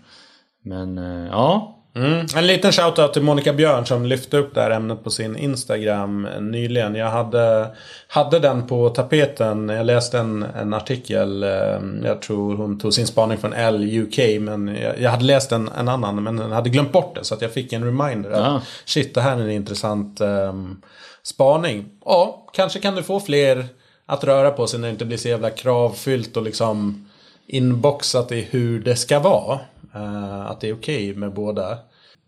[0.63, 1.79] Men eh, ja.
[1.95, 2.27] Mm.
[2.37, 6.29] En liten shoutout till Monica Björn som lyfte upp det här ämnet på sin Instagram
[6.41, 6.95] nyligen.
[6.95, 7.67] Jag hade,
[8.09, 9.69] hade den på tapeten.
[9.69, 11.43] Jag läste en, en artikel.
[11.43, 14.41] Eh, jag tror hon tog sin spaning från L UK.
[14.41, 17.25] Men jag, jag hade läst en, en annan men hade glömt bort det.
[17.25, 18.31] Så att jag fick en reminder.
[18.31, 18.39] Ja.
[18.39, 20.83] Att, shit, det här är en intressant um,
[21.23, 21.85] spaning.
[22.05, 23.67] Ja, kanske kan du få fler
[24.07, 27.09] att röra på sig när det inte blir så jävla kravfyllt och liksom
[27.47, 29.59] inboxat i hur det ska vara.
[29.97, 31.79] Uh, att det är okej okay med båda.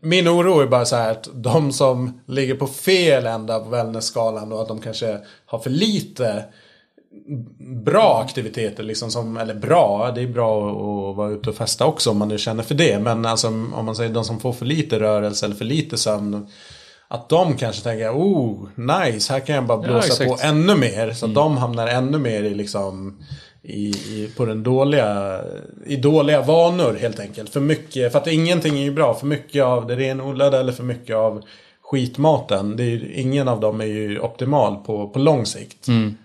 [0.00, 4.52] Min oro är bara så här att de som ligger på fel ända på wellness-skalan
[4.52, 6.44] och att de kanske har för lite
[7.84, 10.70] bra aktiviteter liksom som, eller bra, det är bra
[11.10, 12.98] att vara ute och festa också om man nu känner för det.
[12.98, 16.46] Men alltså om man säger de som får för lite rörelse eller för lite sömn.
[17.08, 21.12] Att de kanske tänker, oh, nice, här kan jag bara blåsa ja, på ännu mer.
[21.12, 21.34] Så mm.
[21.34, 23.22] de hamnar ännu mer i liksom
[23.64, 25.40] i, i, på den dåliga,
[25.86, 27.50] i dåliga vanor helt enkelt.
[27.50, 29.14] För mycket, för att ingenting är ju bra.
[29.14, 31.44] För mycket av det renodlade eller för mycket av
[31.82, 32.76] skitmaten.
[32.76, 35.88] Det är, ingen av dem är ju optimal på, på lång sikt.
[35.88, 36.16] Mm.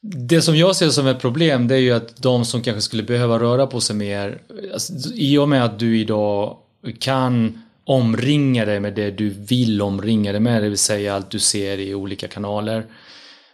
[0.00, 3.02] Det som jag ser som ett problem det är ju att de som kanske skulle
[3.02, 4.38] behöva röra på sig mer.
[4.72, 6.56] Alltså, I och med att du idag
[6.98, 10.62] kan omringa dig med det du vill omringa dig med.
[10.62, 12.86] Det vill säga allt du ser i olika kanaler.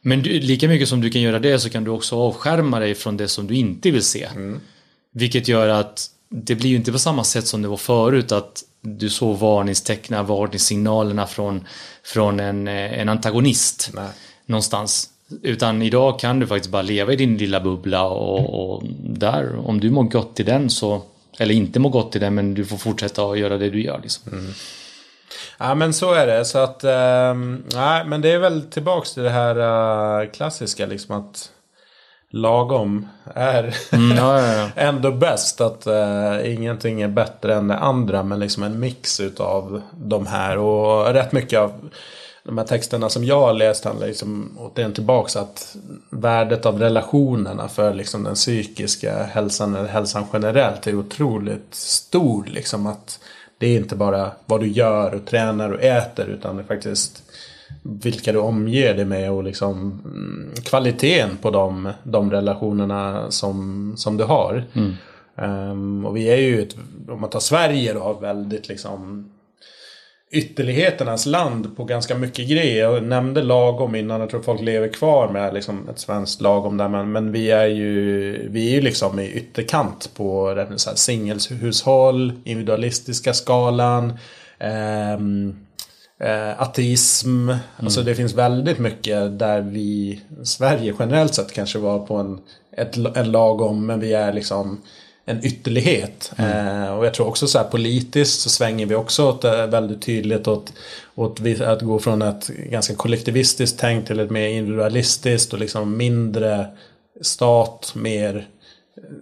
[0.03, 2.94] Men du, lika mycket som du kan göra det så kan du också avskärma dig
[2.94, 4.24] från det som du inte vill se.
[4.24, 4.61] Mm.
[5.12, 8.64] Vilket gör att det blir ju inte på samma sätt som det var förut att
[8.80, 11.64] du såg varningstecknen, varningssignalerna från,
[12.05, 14.09] från en, en antagonist Nej.
[14.46, 15.09] någonstans.
[15.42, 19.80] Utan idag kan du faktiskt bara leva i din lilla bubbla och, och där, om
[19.80, 21.03] du mår gott i den så,
[21.38, 24.00] eller inte mår gott i den, men du får fortsätta att göra det du gör.
[24.03, 24.32] Liksom.
[24.32, 24.53] Mm.
[25.59, 26.45] Ja men så är det.
[26.45, 27.35] Så att, äh,
[27.74, 29.57] nej men det är väl tillbaks till det här
[30.22, 31.51] äh, klassiska liksom att
[32.33, 34.68] lagom är Mm, ja, ja, ja.
[34.76, 35.61] ändå bäst.
[35.61, 38.22] Att uh, ingenting är bättre än det andra.
[38.22, 40.59] Men liksom en mix utav de här.
[40.59, 41.72] Och rätt mycket av
[42.45, 45.76] de här texterna som jag har läst handlar liksom återigen tillbaks att
[46.11, 52.45] värdet av relationerna för liksom den psykiska hälsan eller hälsan generellt är otroligt stor.
[52.45, 53.18] Liksom att
[53.62, 57.22] det är inte bara vad du gör och tränar och äter utan det är faktiskt
[57.82, 64.16] vilka du omger dig med och liksom mm, kvaliteten på de, de relationerna som, som
[64.16, 64.64] du har.
[64.72, 64.94] Mm.
[65.36, 66.76] Um, och vi är ju, ett,
[67.08, 69.32] om man tar Sverige då, väldigt liksom
[70.33, 72.91] ytterligheternas land på ganska mycket grejer.
[72.91, 74.20] Jag nämnde lagom innan.
[74.20, 76.89] Jag tror folk lever kvar med liksom ett svenskt lagom där.
[76.89, 82.33] Men, men vi är ju vi är ju liksom i ytterkant på så här singelshushåll,
[82.45, 84.18] individualistiska skalan.
[84.59, 85.57] Ehm,
[86.20, 87.49] eh, ateism.
[87.49, 87.59] Mm.
[87.76, 92.39] Alltså det finns väldigt mycket där vi, Sverige generellt sett kanske var på en,
[92.76, 93.87] ett, en lagom.
[93.87, 94.80] Men vi är liksom
[95.24, 96.32] en ytterlighet.
[96.36, 96.82] Mm.
[96.82, 100.02] Eh, och jag tror också så här politiskt så svänger vi också åt, eh, väldigt
[100.02, 100.72] tydligt åt,
[101.14, 106.66] åt att gå från ett ganska kollektivistiskt tänk till ett mer individualistiskt och liksom mindre
[107.20, 108.48] stat, mer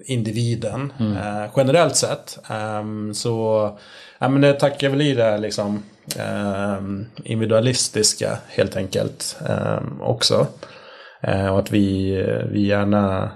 [0.05, 0.93] individen.
[1.01, 1.17] Mm.
[1.17, 2.39] Eh, generellt sett.
[2.51, 3.71] Um, så
[4.19, 5.83] ja, men det tackar väl i det liksom
[6.79, 10.47] um, individualistiska helt enkelt um, också.
[11.29, 12.13] Uh, och att vi,
[12.51, 13.31] vi gärna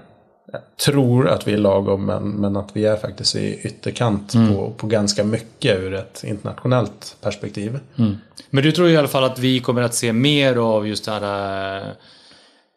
[0.85, 4.55] tror att vi är lagom men, men att vi är faktiskt i ytterkant mm.
[4.55, 7.79] på, på ganska mycket ur ett internationellt perspektiv.
[7.97, 8.17] Mm.
[8.49, 11.11] Men du tror i alla fall att vi kommer att se mer av just det
[11.11, 11.87] här äh,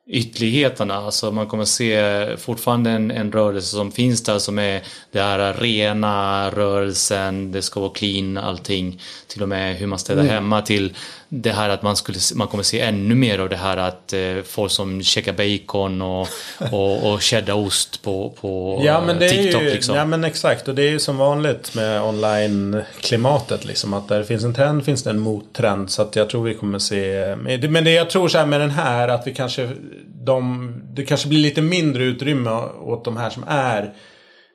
[0.09, 0.95] ytterligheterna.
[0.95, 5.55] Alltså man kommer se fortfarande en, en rörelse som finns där som är det här
[5.55, 9.01] rena rörelsen, det ska vara clean allting.
[9.27, 10.35] Till och med hur man städar mm.
[10.35, 10.97] hemma till
[11.29, 14.43] det här att man, skulle, man kommer se ännu mer av det här att eh,
[14.45, 16.29] folk som käkar bacon och,
[16.73, 19.63] och, och cheddarost på, på ja, men det TikTok.
[19.63, 19.97] Är ju, liksom.
[19.97, 23.95] Ja men exakt och det är ju som vanligt med online-klimatet liksom.
[23.95, 25.91] Att där finns en trend finns det en mottrend.
[25.91, 27.37] Så att jag tror vi kommer se.
[27.69, 29.71] Men det jag tror så här med den här att vi kanske
[30.07, 32.51] de, det kanske blir lite mindre utrymme
[32.81, 33.95] åt de här som är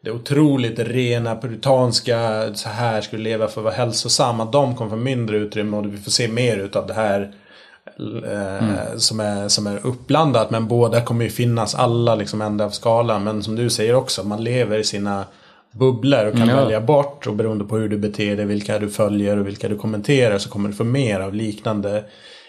[0.04, 4.40] det otroligt rena, puritanska, så här ska du leva för att vara hälsosam.
[4.40, 7.32] Att de kommer få mindre utrymme och vi får se mer utav det här
[8.26, 9.00] eh, mm.
[9.00, 10.50] som, är, som är uppblandat.
[10.52, 13.24] Men båda kommer ju finnas, alla liksom ända av skalan.
[13.24, 15.26] Men som du säger också, man lever i sina
[15.72, 16.56] bubblor och kan ja.
[16.56, 17.28] välja bort.
[17.28, 20.50] Och beroende på hur du beter dig, vilka du följer och vilka du kommenterar så
[20.50, 22.04] kommer du få mer av liknande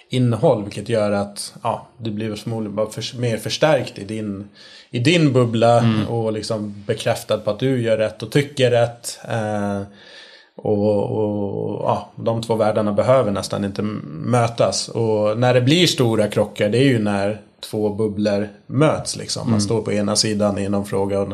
[0.08, 0.64] innehåll.
[0.64, 4.48] Vilket gör att ja, du blir förmodligen bara för, mer förstärkt i din,
[4.90, 5.78] i din bubbla.
[5.78, 6.08] Mm.
[6.08, 9.18] Och liksom bekräftad på att du gör rätt och tycker rätt.
[9.28, 9.82] Eh,
[10.56, 14.88] och, och ja, de två världarna behöver nästan inte mötas.
[14.88, 17.40] Och när det blir stora krockar det är ju när
[17.70, 19.16] två bubblor möts.
[19.16, 19.42] Liksom.
[19.42, 19.60] Man mm.
[19.60, 21.20] står på ena sidan i någon fråga.
[21.20, 21.32] Och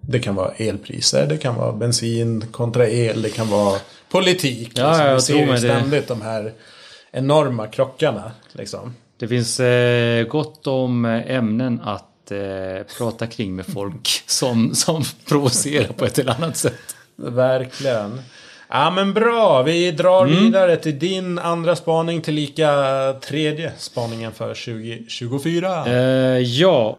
[0.00, 3.78] det kan vara elpriser, det kan vara bensin kontra el, det kan vara
[4.10, 4.70] politik.
[4.74, 5.14] Ja, liksom.
[5.14, 6.14] Vi ser ju ständigt det.
[6.14, 6.52] de här
[7.14, 8.32] enorma krockarna.
[8.52, 8.94] Liksom.
[9.16, 15.02] Det finns eh, gott om eh, ämnen att eh, prata kring med folk som, som
[15.28, 16.96] provocerar på ett eller annat sätt.
[17.16, 18.20] Verkligen.
[18.68, 20.44] Ja men bra, vi drar mm.
[20.44, 22.72] vidare till din andra spaning till lika
[23.20, 25.86] tredje spaningen för 2024.
[25.86, 25.92] Eh,
[26.38, 26.98] ja.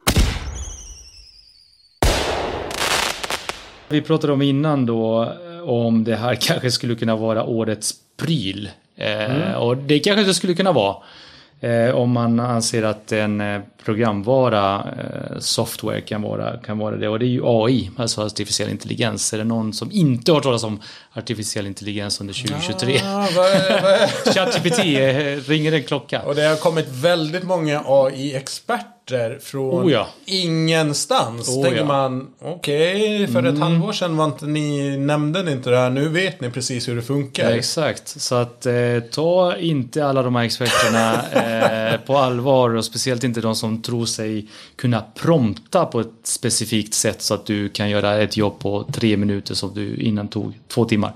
[3.90, 8.70] Vi pratade om innan då eh, om det här kanske skulle kunna vara årets pryl
[8.98, 9.56] mm.
[9.56, 10.96] Och det kanske det skulle kunna vara.
[11.60, 17.08] Eh, om man anser att en eh, programvara, eh, software kan vara, kan vara det.
[17.08, 19.34] Och det är ju AI, alltså artificiell intelligens.
[19.34, 20.82] Är det någon som inte har talas om
[21.14, 23.00] artificiell intelligens under 2023?
[23.06, 23.26] Ah,
[24.34, 26.22] ChatGPT eh, ringer en klocka.
[26.22, 30.08] Och det har kommit väldigt många AI-experter experter från oh ja.
[30.26, 31.50] ingenstans.
[31.50, 31.86] Oh tänker ja.
[31.86, 33.62] man, okej, okay, för ett mm.
[33.62, 35.90] halvår sedan var inte ni, nämnde inte det här.
[35.90, 37.50] Nu vet ni precis hur det funkar.
[37.50, 38.74] Ja, exakt, så att eh,
[39.12, 41.32] ta inte alla de här experterna
[41.94, 46.94] eh, på allvar och speciellt inte de som tror sig kunna prompta på ett specifikt
[46.94, 50.54] sätt så att du kan göra ett jobb på tre minuter som du innan tog
[50.68, 51.14] två timmar.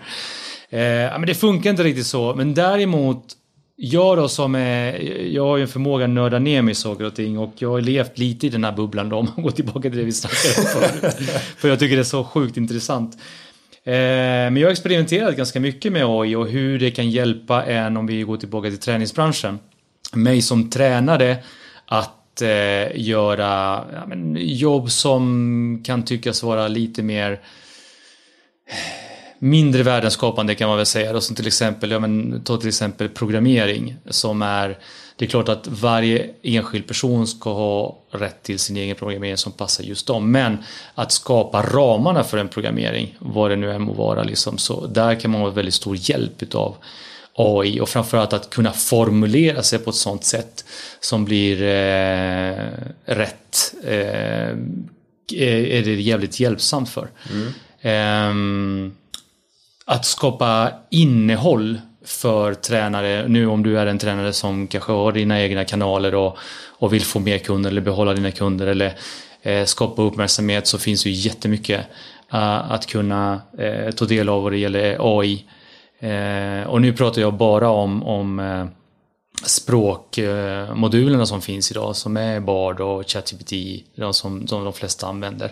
[0.70, 0.80] Eh,
[1.20, 3.36] men det funkar inte riktigt så, men däremot
[3.82, 7.04] jag då som är, jag har ju en förmåga att nörda ner mig i saker
[7.06, 9.52] och ting och jag har levt lite i den här bubblan då om man går
[9.52, 11.16] tillbaka till det vi snackade om förut.
[11.58, 13.18] För jag tycker det är så sjukt intressant.
[13.84, 17.98] Eh, men jag har experimenterat ganska mycket med AI och hur det kan hjälpa en
[17.98, 19.60] om vi går tillbaka till träningsbranschen.
[20.14, 21.38] Mig som tränare
[21.86, 27.40] att eh, göra ja, jobb som kan tyckas vara lite mer
[29.40, 31.14] mindre värdenskapande kan man väl säga.
[31.14, 34.78] Då, som till exempel, ja, men, ta till exempel programmering som är
[35.20, 39.52] det är klart att varje enskild person ska ha rätt till sin egen programmering som
[39.52, 40.32] passar just dem.
[40.32, 40.58] Men
[40.96, 45.16] att skapa ramarna för en programmering, vad det nu än må vara, liksom, så där
[45.16, 46.76] kan man ha väldigt stor hjälp utav
[47.34, 50.66] AI och framförallt att kunna formulera sig på ett sånt sätt
[51.00, 52.66] som blir eh,
[53.06, 54.50] rätt eh,
[55.32, 57.10] är det jävligt hjälpsamt för.
[57.32, 57.48] Mm.
[57.82, 58.92] Eh,
[59.90, 65.42] att skapa innehåll för tränare, nu om du är en tränare som kanske har dina
[65.42, 66.38] egna kanaler och,
[66.68, 68.98] och vill få mer kunder eller behålla dina kunder eller
[69.42, 71.80] eh, skapa uppmärksamhet så finns det ju jättemycket
[72.34, 75.46] uh, att kunna uh, ta del av vad det gäller AI.
[76.04, 78.66] Uh, eh, och nu pratar jag bara om, om uh,
[79.46, 83.52] språkmodulerna som finns idag som är Bard och ChatGPT,
[83.96, 85.52] de som, som de flesta använder.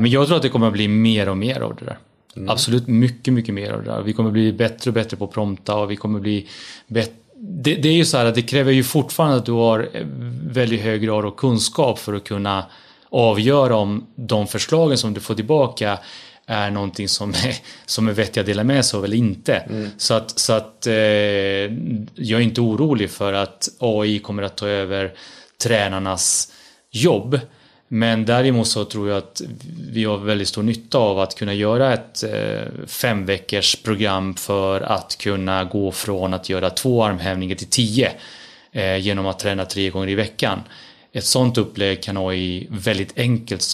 [0.00, 1.98] Men jag tror att det kommer att bli mer och mer av det där.
[2.38, 2.50] Mm.
[2.50, 4.02] Absolut mycket, mycket mer av det där.
[4.02, 6.48] Vi kommer bli bättre och bättre på prompta och vi kommer bli
[6.86, 9.88] bättre det, det, är ju så här att det kräver ju fortfarande att du har
[10.52, 12.66] väldigt hög grad av kunskap för att kunna
[13.10, 15.98] avgöra om de förslagen som du får tillbaka
[16.46, 19.54] är någonting som är, som är vettiga att dela med sig av eller inte.
[19.54, 19.90] Mm.
[19.98, 24.68] Så att, så att eh, jag är inte orolig för att AI kommer att ta
[24.68, 25.12] över
[25.62, 26.52] tränarnas
[26.90, 27.40] jobb.
[27.88, 29.42] Men däremot så tror jag att
[29.90, 34.80] vi har väldigt stor nytta av att kunna göra ett eh, fem veckors program för
[34.80, 38.12] att kunna gå från att göra två armhävningar till tio
[38.72, 40.60] eh, genom att träna tre gånger i veckan.
[41.12, 43.64] Ett sånt upplägg kan AI väldigt enkelt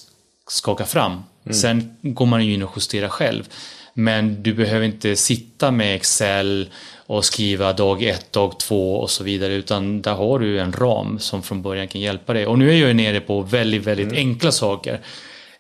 [0.46, 1.12] skaka fram.
[1.12, 1.54] Mm.
[1.54, 3.48] Sen går man ju in och justerar själv.
[3.94, 6.70] Men du behöver inte sitta med Excel
[7.06, 9.54] och skriva dag ett, dag två och så vidare.
[9.54, 12.46] Utan där har du en ram som från början kan hjälpa dig.
[12.46, 14.18] Och nu är jag nere på väldigt, väldigt mm.
[14.18, 15.00] enkla saker.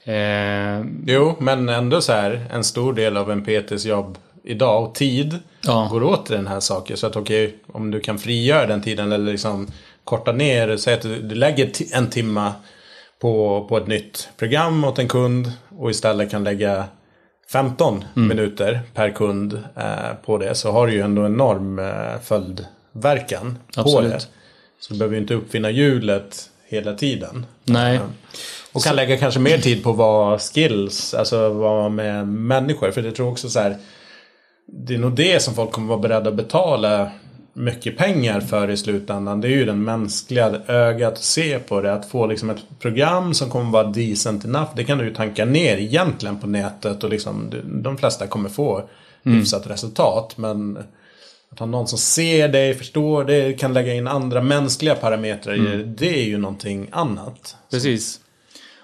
[0.04, 0.84] Eh...
[1.06, 2.46] Jo, men ändå så här.
[2.52, 5.88] En stor del av en PTs jobb idag och tid ja.
[5.90, 6.96] går åt till den här saken.
[6.96, 9.66] Så att okej, okay, om du kan frigöra den tiden eller liksom
[10.04, 10.76] korta ner.
[10.76, 12.52] Säg att du lägger en timma
[13.20, 16.84] på, på ett nytt program åt en kund och istället kan lägga
[17.48, 18.28] 15 mm.
[18.28, 24.12] minuter per kund eh, på det så har du ju ändå enorm eh, följdverkan Absolut.
[24.12, 24.20] på det.
[24.80, 27.46] Så du behöver ju inte uppfinna hjulet hela tiden.
[27.64, 27.96] Nej.
[27.96, 28.02] Eh,
[28.72, 28.96] och kan så...
[28.96, 32.90] lägga kanske mer tid på vad skills, alltså vara med människor.
[32.90, 33.76] För jag tror också så här,
[34.66, 37.10] det är nog det som folk kommer vara beredda att betala
[37.54, 39.40] mycket pengar för i slutändan.
[39.40, 41.92] Det är ju den mänskliga ögat se på det.
[41.92, 44.70] Att få liksom ett program som kommer vara decent enough.
[44.76, 48.88] Det kan du ju tanka ner egentligen på nätet och liksom de flesta kommer få
[49.22, 49.38] mm.
[49.38, 50.38] hyfsat resultat.
[50.38, 50.78] Men
[51.50, 55.94] att ha någon som ser dig, förstår dig, kan lägga in andra mänskliga parametrar mm.
[55.96, 57.56] Det är ju någonting annat.
[57.70, 58.20] Precis.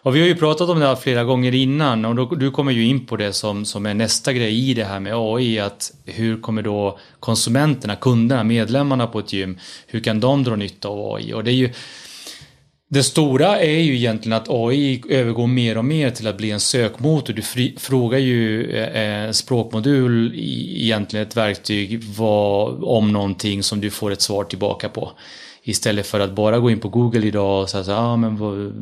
[0.03, 2.73] Och vi har ju pratat om det här flera gånger innan och då, du kommer
[2.73, 5.59] ju in på det som, som är nästa grej i det här med AI.
[5.59, 10.89] Att hur kommer då konsumenterna, kunderna, medlemmarna på ett gym, hur kan de dra nytta
[10.89, 11.33] av AI?
[11.33, 11.73] Och det är ju
[12.93, 16.61] det stora är ju egentligen att AI övergår mer och mer till att bli en
[16.61, 17.33] sökmotor.
[17.33, 23.91] Du fri, frågar ju eh, eh språkmodul egentligen ett verktyg vad, om någonting som du
[23.91, 25.13] får ett svar tillbaka på.
[25.63, 28.73] Istället för att bara gå in på Google idag och säga så ah, men vad,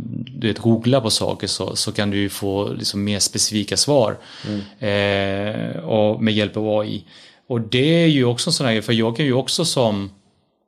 [0.40, 4.16] du vet, googla på saker så, så kan du få liksom mer specifika svar.
[4.46, 5.76] Mm.
[5.76, 7.04] Eh, och med hjälp av AI.
[7.46, 10.10] Och det är ju också en sån här grej, för jag kan ju också som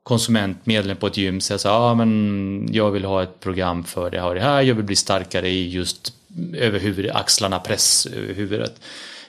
[0.03, 4.09] konsument, medlem på ett gym säga så ah, men jag vill ha ett program för
[4.09, 6.13] det här och det här, jag vill bli starkare i just
[6.53, 8.81] över huvudet, axlarna, press över huvudet.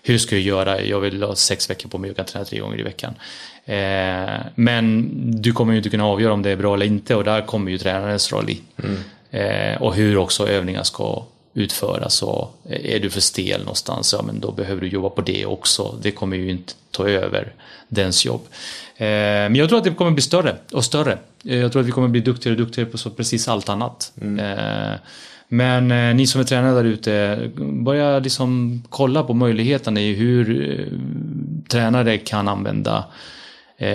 [0.03, 0.83] Hur ska jag göra?
[0.83, 3.15] Jag vill ha sex veckor på mig och kan träna tre gånger i veckan.
[3.65, 5.11] Eh, men
[5.43, 7.71] du kommer ju inte kunna avgöra om det är bra eller inte och där kommer
[7.71, 8.61] ju tränarens roll i.
[8.83, 8.97] Mm.
[9.31, 14.41] Eh, och hur också övningar ska utföras och är du för stel någonstans, ja men
[14.41, 15.99] då behöver du jobba på det också.
[16.03, 17.53] Det kommer ju inte ta över
[17.89, 18.41] dens jobb.
[18.97, 21.19] Eh, men jag tror att det kommer bli större och större.
[21.45, 24.13] Eh, jag tror att vi kommer bli duktigare och duktigare på så precis allt annat.
[24.21, 24.59] Mm.
[24.59, 24.95] Eh,
[25.49, 30.71] men eh, ni som är tränare där ute, börja liksom kolla på möjligheterna i hur
[30.71, 30.87] eh,
[31.69, 33.42] tränare kan använda Eh,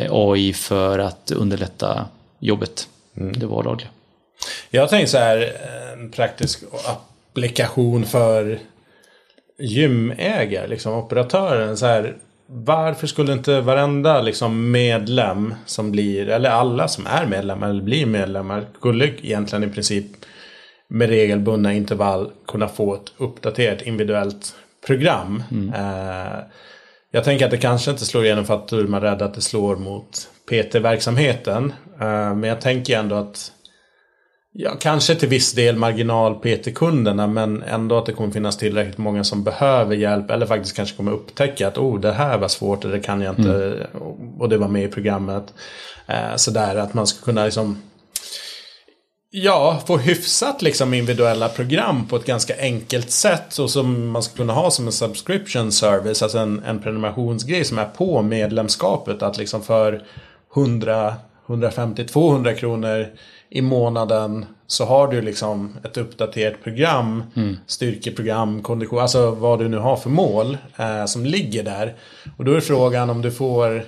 [0.09, 2.05] AI för att underlätta
[2.39, 2.87] jobbet.
[3.17, 3.33] Mm.
[3.33, 3.89] Det vardagliga.
[4.69, 5.51] Jag tänkte så här,
[5.93, 8.59] en praktisk applikation för
[9.59, 11.77] gymägare, liksom operatören.
[11.77, 12.15] Så här,
[12.47, 18.05] varför skulle inte varenda liksom, medlem som blir, eller alla som är medlemmar eller blir
[18.05, 20.05] medlemmar, skulle egentligen i princip
[20.87, 24.55] med regelbundna intervall kunna få ett uppdaterat individuellt
[24.87, 25.43] program.
[25.51, 25.73] Mm.
[25.73, 26.39] Eh,
[27.11, 29.33] jag tänker att det kanske inte slår igenom för att då är man rädd att
[29.33, 31.73] det slår mot PT-verksamheten.
[32.01, 33.51] Uh, men jag tänker ändå att
[34.59, 39.23] Ja, kanske till viss del marginal PT-kunderna men ändå att det kommer finnas tillräckligt många
[39.23, 42.91] som behöver hjälp eller faktiskt kanske kommer upptäcka att oh, det här var svårt och
[42.91, 44.39] det kan jag inte mm.
[44.39, 45.53] och det var med i programmet.
[46.07, 47.81] Eh, sådär att man ska kunna liksom
[49.29, 54.35] Ja, få hyfsat liksom individuella program på ett ganska enkelt sätt och som man ska
[54.35, 59.21] kunna ha som en subscription service, alltså en, en prenumerationsgrej som är på medlemskapet.
[59.21, 60.03] Att liksom för
[60.55, 61.15] 100,
[61.47, 63.07] 150, 200 kronor
[63.49, 67.57] i månaden så har du liksom ett uppdaterat program, mm.
[67.67, 71.95] styrkeprogram, kondition, alltså vad du nu har för mål eh, som ligger där.
[72.37, 73.83] Och då är frågan om du får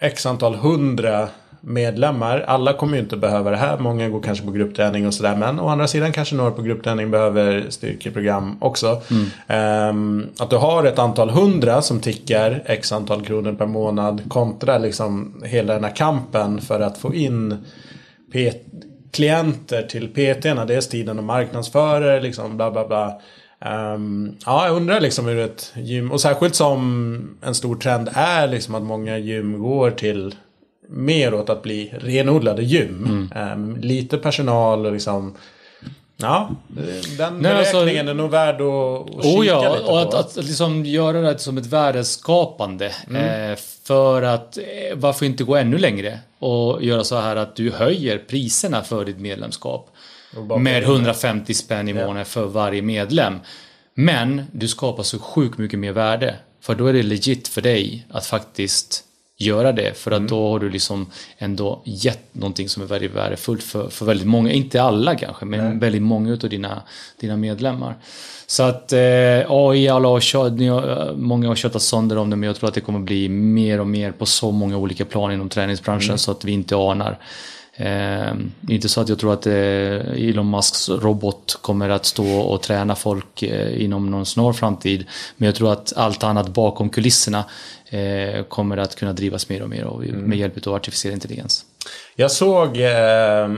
[0.00, 1.28] x antal hundra
[1.60, 2.40] medlemmar.
[2.40, 3.78] Alla kommer ju inte behöva det här.
[3.78, 5.36] Många går kanske på gruppträning och sådär.
[5.36, 9.02] Men å andra sidan kanske några på gruppträning behöver styrkeprogram också.
[9.10, 9.90] Mm.
[9.90, 14.78] Um, att du har ett antal hundra som tickar x antal kronor per månad kontra
[14.78, 17.64] liksom hela den här kampen för att få in
[19.12, 20.64] klienter till PT-erna.
[20.64, 23.20] Dels tiden och marknadsförare liksom bla bla bla.
[23.94, 28.48] Um, ja, jag undrar liksom hur ett gym, och särskilt som en stor trend är
[28.48, 30.34] liksom att många gym går till
[30.90, 33.28] mer åt att bli renodlade gym.
[33.34, 33.52] Mm.
[33.52, 35.34] Um, lite personal och liksom
[36.22, 36.50] Ja,
[37.18, 39.92] den Nej, alltså- beräkningen alltså, är nog värd att, att oh ja, lite på.
[39.92, 42.92] och att, att liksom göra det som ett värdeskapande.
[43.08, 43.50] Mm.
[43.52, 44.62] Eh, för att, eh,
[44.94, 49.18] varför inte gå ännu längre och göra så här att du höjer priserna för ditt
[49.18, 49.90] medlemskap.
[50.58, 52.24] Med 150 spänn i månaden ja.
[52.24, 53.38] för varje medlem.
[53.94, 56.34] Men du skapar så sjukt mycket mer värde.
[56.60, 59.04] För då är det legit för dig att faktiskt
[59.40, 59.96] göra det.
[59.96, 60.28] För att mm.
[60.30, 64.52] då har du liksom ändå gett någonting som är väldigt värdefullt för, för väldigt många,
[64.52, 65.78] inte alla kanske, men Nej.
[65.78, 66.82] väldigt många av dina,
[67.20, 67.94] dina medlemmar.
[68.46, 68.98] Så att eh,
[69.48, 70.52] AI, alla har kört,
[71.16, 73.86] många har köttat sönder om det, men jag tror att det kommer bli mer och
[73.86, 76.18] mer på så många olika plan inom träningsbranschen mm.
[76.18, 77.18] så att vi inte anar.
[77.80, 78.32] Eh,
[78.68, 82.94] inte så att jag tror att eh, Elon Musks robot kommer att stå och träna
[82.94, 85.06] folk eh, inom någon snar framtid.
[85.36, 87.44] Men jag tror att allt annat bakom kulisserna
[87.90, 90.20] eh, kommer att kunna drivas mer och mer av, mm.
[90.20, 91.64] med hjälp av artificiell intelligens.
[92.16, 93.48] Jag såg eh,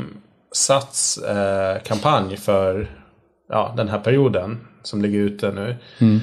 [0.52, 2.90] Sats eh, kampanj för
[3.48, 5.76] ja, den här perioden som ligger ute nu.
[5.98, 6.20] Mm.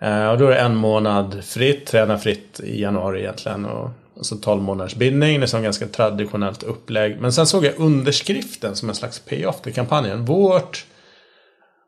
[0.00, 3.64] Eh, och då är det en månad fritt, träna fritt i januari egentligen.
[3.64, 3.90] Och,
[4.22, 7.20] och så 12 månaders bindning, det är som ganska traditionellt upplägg.
[7.20, 10.24] Men sen såg jag underskriften som en slags payoff till kampanjen.
[10.24, 10.86] Vårt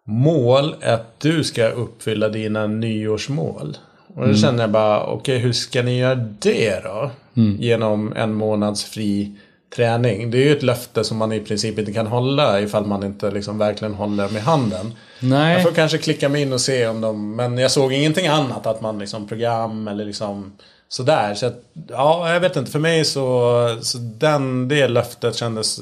[0.07, 3.77] mål är att du ska uppfylla dina nyårsmål.
[4.09, 4.37] Och då mm.
[4.37, 7.11] känner jag bara, okej okay, hur ska ni göra det då?
[7.37, 7.57] Mm.
[7.61, 9.39] Genom en månads fri
[9.77, 10.31] träning.
[10.31, 13.31] Det är ju ett löfte som man i princip inte kan hålla ifall man inte
[13.31, 14.93] liksom verkligen håller med handen.
[15.21, 15.55] Nej.
[15.55, 18.67] Jag får kanske klicka mig in och se om de, men jag såg ingenting annat
[18.67, 20.53] att man liksom program eller liksom
[20.95, 21.35] sådär.
[21.35, 22.71] Så att, ja, jag vet inte.
[22.71, 25.81] För mig så, så den, det löftet kändes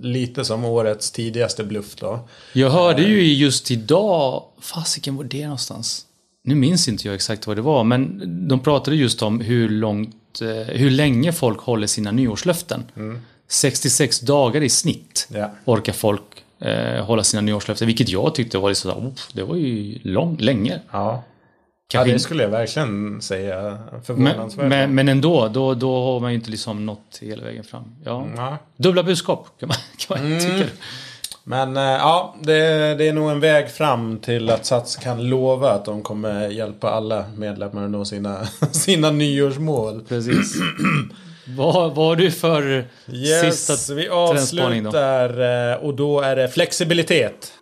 [0.00, 2.28] lite som årets tidigaste bluff då.
[2.52, 6.06] Jag hörde ju just idag, fasiken var det någonstans?
[6.44, 10.40] nu minns inte jag exakt vad det var, men de pratade just om hur långt,
[10.42, 12.84] eh, hur länge folk håller sina nyårslöften.
[12.96, 13.20] Mm.
[13.48, 15.50] 66 dagar i snitt ja.
[15.64, 16.22] orkar folk
[16.60, 20.80] eh, hålla sina nyårslöften, vilket jag tyckte var liksom, oh, det var ju lång, länge.
[20.90, 21.22] Ja.
[21.92, 23.78] Ja, det skulle jag verkligen säga.
[24.04, 24.60] Förvånansvärt.
[24.60, 27.84] Men, men, men, ändå, då, då har man ju inte liksom nått hela vägen fram.
[28.04, 28.24] Ja.
[28.24, 28.54] Mm.
[28.76, 30.40] Dubbla budskap kan man, kan man mm.
[30.40, 30.70] tycka.
[31.46, 35.70] Men eh, ja, det, det, är nog en väg fram till att Sats kan lova
[35.70, 40.02] att de kommer hjälpa alla medlemmar att nå sina, sina nyårsmål.
[40.08, 40.56] Precis.
[41.56, 45.74] vad, vad har du för yes, sista vi avslutar då?
[45.74, 47.52] Eh, och då är det flexibilitet.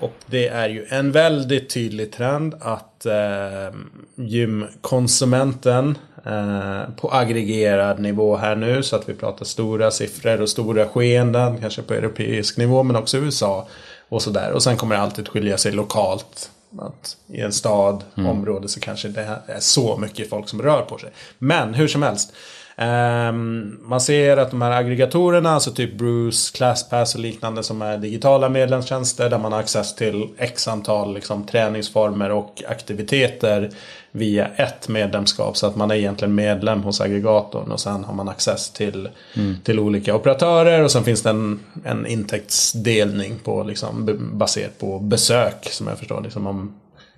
[0.00, 3.74] Och det är ju en väldigt tydlig trend att eh,
[4.14, 10.88] gymkonsumenten eh, på aggregerad nivå här nu så att vi pratar stora siffror och stora
[10.88, 13.68] skeenden kanske på europeisk nivå men också USA
[14.08, 14.52] och sådär.
[14.52, 16.50] Och sen kommer det alltid skilja sig lokalt.
[16.78, 18.30] Att I en stad, mm.
[18.30, 21.10] område så kanske det är så mycket folk som rör på sig.
[21.38, 22.32] Men hur som helst.
[22.80, 27.98] Um, man ser att de här aggregatorerna, alltså typ Bruce, ClassPass och liknande som är
[27.98, 33.70] digitala medlemstjänster där man har access till x antal liksom, träningsformer och aktiviteter
[34.12, 35.56] via ett medlemskap.
[35.56, 39.56] Så att man är egentligen medlem hos aggregatorn och sen har man access till, mm.
[39.64, 45.68] till olika operatörer och sen finns det en, en intäktsdelning på, liksom, baserat på besök
[45.70, 46.20] som jag förstår.
[46.20, 46.74] Liksom om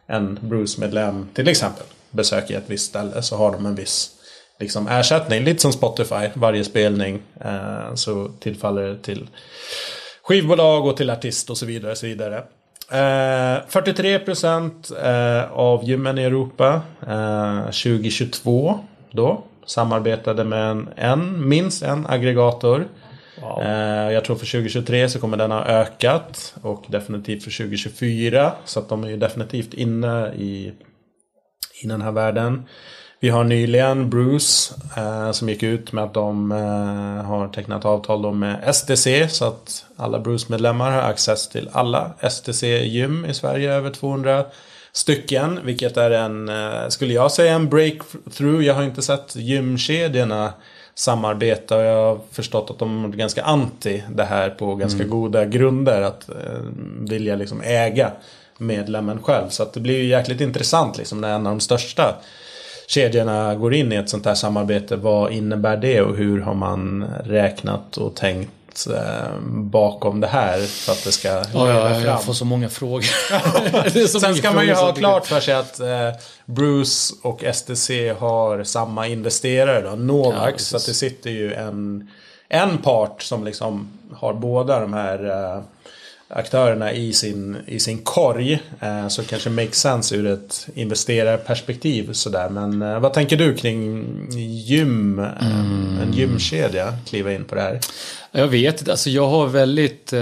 [0.06, 4.10] en Bruce-medlem till exempel besöker ett visst ställe så har de en viss
[4.62, 5.44] liksom ersättning.
[5.44, 6.28] Lite som Spotify.
[6.34, 9.28] Varje spelning eh, så tillfaller det till
[10.22, 11.96] skivbolag och till artist och så vidare.
[11.96, 12.36] Så vidare.
[12.90, 16.82] Eh, 43% eh, av gymmen i Europa
[17.64, 18.76] 2022 eh,
[19.10, 22.88] då samarbetade med en, en minst en aggregator.
[23.40, 23.62] Wow.
[23.62, 28.52] Eh, jag tror för 2023 så kommer den ha ökat och definitivt för 2024.
[28.64, 30.72] Så att de är ju definitivt inne i,
[31.82, 32.62] i den här världen.
[33.22, 38.34] Vi har nyligen Bruce eh, som gick ut med att de eh, har tecknat avtal
[38.34, 44.44] med STC så att alla Bruce-medlemmar har access till alla STC-gym i Sverige, över 200
[44.92, 45.60] stycken.
[45.64, 48.64] Vilket är en, eh, skulle jag säga, en breakthrough.
[48.64, 50.52] Jag har inte sett gymkedjorna
[50.94, 55.10] samarbeta och jag har förstått att de är ganska anti det här på ganska mm.
[55.10, 56.02] goda grunder.
[56.02, 56.60] Att eh,
[57.00, 58.12] vilja liksom äga
[58.58, 59.48] medlemmen själv.
[59.48, 62.14] Så att det blir ju jäkligt intressant liksom när en av de största
[62.86, 64.96] kedjorna går in i ett sånt här samarbete.
[64.96, 70.92] Vad innebär det och hur har man räknat och tänkt eh, bakom det här för
[70.92, 72.04] att det ska ja, ja, fram.
[72.04, 74.06] Jag får så många frågor.
[74.08, 76.10] så Sen ska man ju ha klart för sig att eh,
[76.46, 80.52] Bruce och STC har samma investerare då, Novax.
[80.52, 82.10] Ja, så att det sitter ju en,
[82.48, 85.62] en part som liksom har båda de här eh,
[86.32, 88.58] aktörerna i sin, i sin korg.
[88.80, 92.12] Eh, så kanske makes sense ur ett investerarperspektiv.
[92.12, 92.48] Sådär.
[92.48, 94.06] Men eh, vad tänker du kring
[94.66, 95.18] gym?
[95.18, 95.98] Eh, mm.
[96.02, 97.80] En gymkedja, kliva in på det här.
[98.32, 100.20] Jag vet inte, alltså jag har väldigt, eh,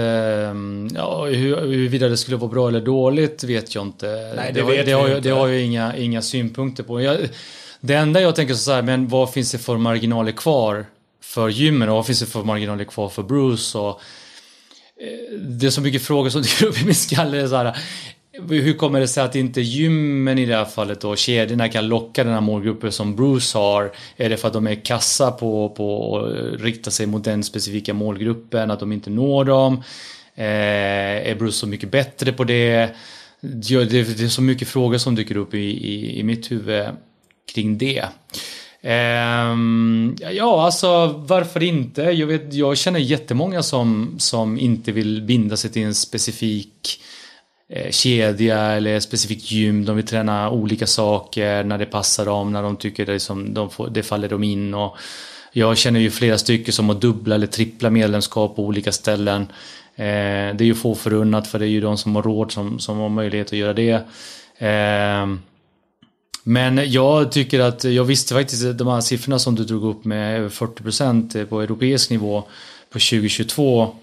[0.95, 4.33] ja, hur, huruvida det skulle vara bra eller dåligt vet jag inte.
[4.35, 7.01] Nej, det, det, har, det, har, det har jag inga, inga synpunkter på.
[7.01, 7.17] Jag,
[7.79, 10.85] det enda jag tänker så här, men vad finns det för marginaler kvar
[11.23, 13.77] för gymmen och vad finns det för marginaler kvar för Bruce?
[13.77, 14.01] Och,
[15.01, 17.47] Eh, det är så mycket frågor som dyker upp i min skalle.
[17.47, 17.73] Så här, eh,
[18.49, 22.23] hur kommer det sig att inte gymmen i det här fallet och kedjorna kan locka
[22.23, 23.91] den här målgruppen som Bruce har?
[24.17, 27.43] Är det för att de är kassa på, på att eh, rikta sig mot den
[27.43, 29.83] specifika målgruppen, att de inte når dem?
[30.35, 32.89] Eh, är Bruce så mycket bättre på det?
[33.41, 36.85] Det, det är så mycket frågor som dyker upp i, i, i mitt huvud
[37.53, 38.05] kring det.
[38.83, 42.01] Um, ja, alltså varför inte?
[42.01, 47.01] Jag, vet, jag känner jättemånga som, som inte vill binda sig till en specifik
[47.69, 49.85] eh, kedja eller specifikt gym.
[49.85, 53.69] De vill träna olika saker när det passar dem, när de tycker det, liksom, de
[53.69, 54.73] får, det faller dem in.
[54.73, 54.97] Och
[55.51, 59.41] jag känner ju flera stycken som har dubbla eller trippla medlemskap på olika ställen.
[59.95, 62.79] Eh, det är ju få förunnat för det är ju de som har råd som,
[62.79, 64.03] som har möjlighet att göra det.
[64.57, 65.50] Eh,
[66.43, 70.37] men jag tycker att jag visste faktiskt de här siffrorna som du drog upp med
[70.37, 72.41] över 40% på europeisk nivå
[72.89, 73.95] på 2022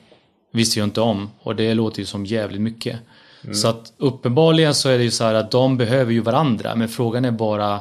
[0.52, 2.98] visste jag inte om och det låter ju som jävligt mycket.
[3.44, 3.54] Mm.
[3.54, 6.88] Så att uppenbarligen så är det ju så här att de behöver ju varandra men
[6.88, 7.80] frågan är bara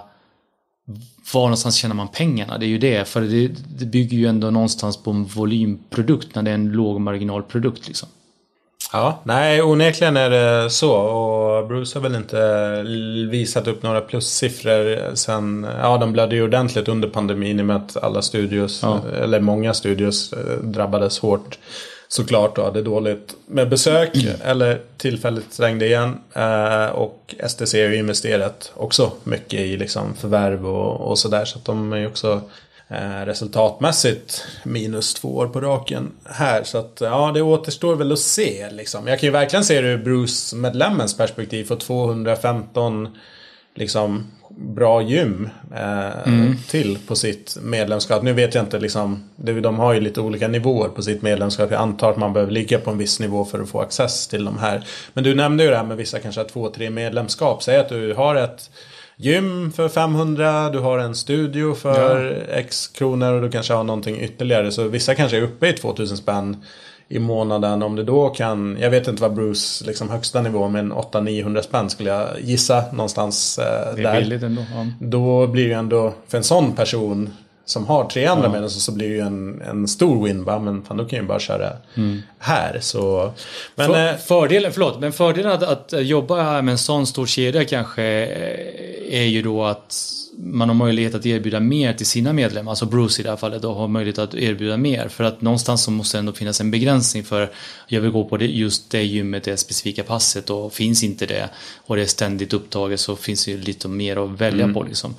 [1.33, 2.57] var någonstans tjänar man pengarna?
[2.57, 3.47] Det är ju det, för det,
[3.77, 8.09] det bygger ju ändå någonstans på en volymprodukt när det är en lågmarginalprodukt liksom.
[8.93, 10.91] Ja, nej onekligen är det så.
[10.93, 12.83] Och Bruce har väl inte
[13.29, 17.75] visat upp några plussiffror sen, ja de blödde ju ordentligt under pandemin i och med
[17.75, 19.01] att alla studios, ja.
[19.21, 21.57] eller många studios eh, drabbades hårt.
[22.09, 24.33] Såklart och hade dåligt med besök mm.
[24.43, 26.17] eller tillfälligt stängde igen.
[26.33, 31.45] Eh, och STC har ju investerat också mycket i liksom förvärv och, och sådär.
[31.45, 32.41] Så att de är ju också
[32.89, 36.63] Eh, resultatmässigt minus två år på raken här.
[36.63, 39.07] Så att ja, det återstår väl att se liksom.
[39.07, 41.65] Jag kan ju verkligen se det ur Bruce-medlemmens perspektiv.
[41.65, 43.17] Få 215
[43.75, 46.57] liksom bra gym eh, mm.
[46.69, 48.23] till på sitt medlemskap.
[48.23, 51.71] Nu vet jag inte liksom, de har ju lite olika nivåer på sitt medlemskap.
[51.71, 54.45] Jag antar att man behöver ligga på en viss nivå för att få access till
[54.45, 54.87] de här.
[55.13, 57.63] Men du nämnde ju det här med vissa kanske två, tre medlemskap.
[57.63, 58.69] Säg att du har ett
[59.17, 62.55] gym för 500, du har en studio för ja.
[62.55, 64.71] x kronor och du kanske har någonting ytterligare.
[64.71, 66.57] Så vissa kanske är uppe i 2000 spänn
[67.07, 67.83] i månaden.
[67.83, 71.89] Om det då kan, jag vet inte vad Bruce liksom högsta nivå men 800-900 spänn
[71.89, 74.21] skulle jag gissa någonstans eh, det är där.
[74.21, 74.61] Billigt ändå.
[74.75, 74.87] Ja.
[74.99, 77.33] Då blir ju ändå för en sån person
[77.67, 78.51] som har tre andra ja.
[78.51, 80.43] medel så, blir det ju en, en stor win.
[80.43, 82.21] Bara, men fan, då kan jag bara köra mm.
[82.39, 82.79] här.
[82.81, 83.33] Så,
[83.75, 87.65] men, för, eh, fördelen, förlåt, men fördelen att, att jobba med en sån stor kedja
[87.65, 92.71] kanske eh, är ju då att man har möjlighet att erbjuda mer till sina medlemmar.
[92.71, 95.07] Alltså Bruce i det här fallet då har möjlighet att erbjuda mer.
[95.07, 97.51] För att någonstans så måste det ändå finnas en begränsning för
[97.87, 101.49] jag vill gå på det, just det gymmet, det specifika passet och finns inte det
[101.85, 104.73] och det är ständigt upptaget så finns det ju lite mer att välja mm.
[104.73, 105.15] på liksom.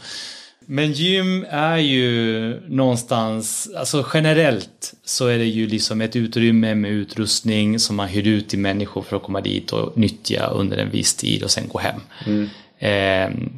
[0.70, 6.90] Men gym är ju någonstans, alltså generellt så är det ju liksom ett utrymme med
[6.90, 10.90] utrustning som man hyr ut till människor för att komma dit och nyttja under en
[10.90, 12.00] viss tid och sen gå hem.
[12.26, 12.48] Mm.
[12.78, 13.50] Eh,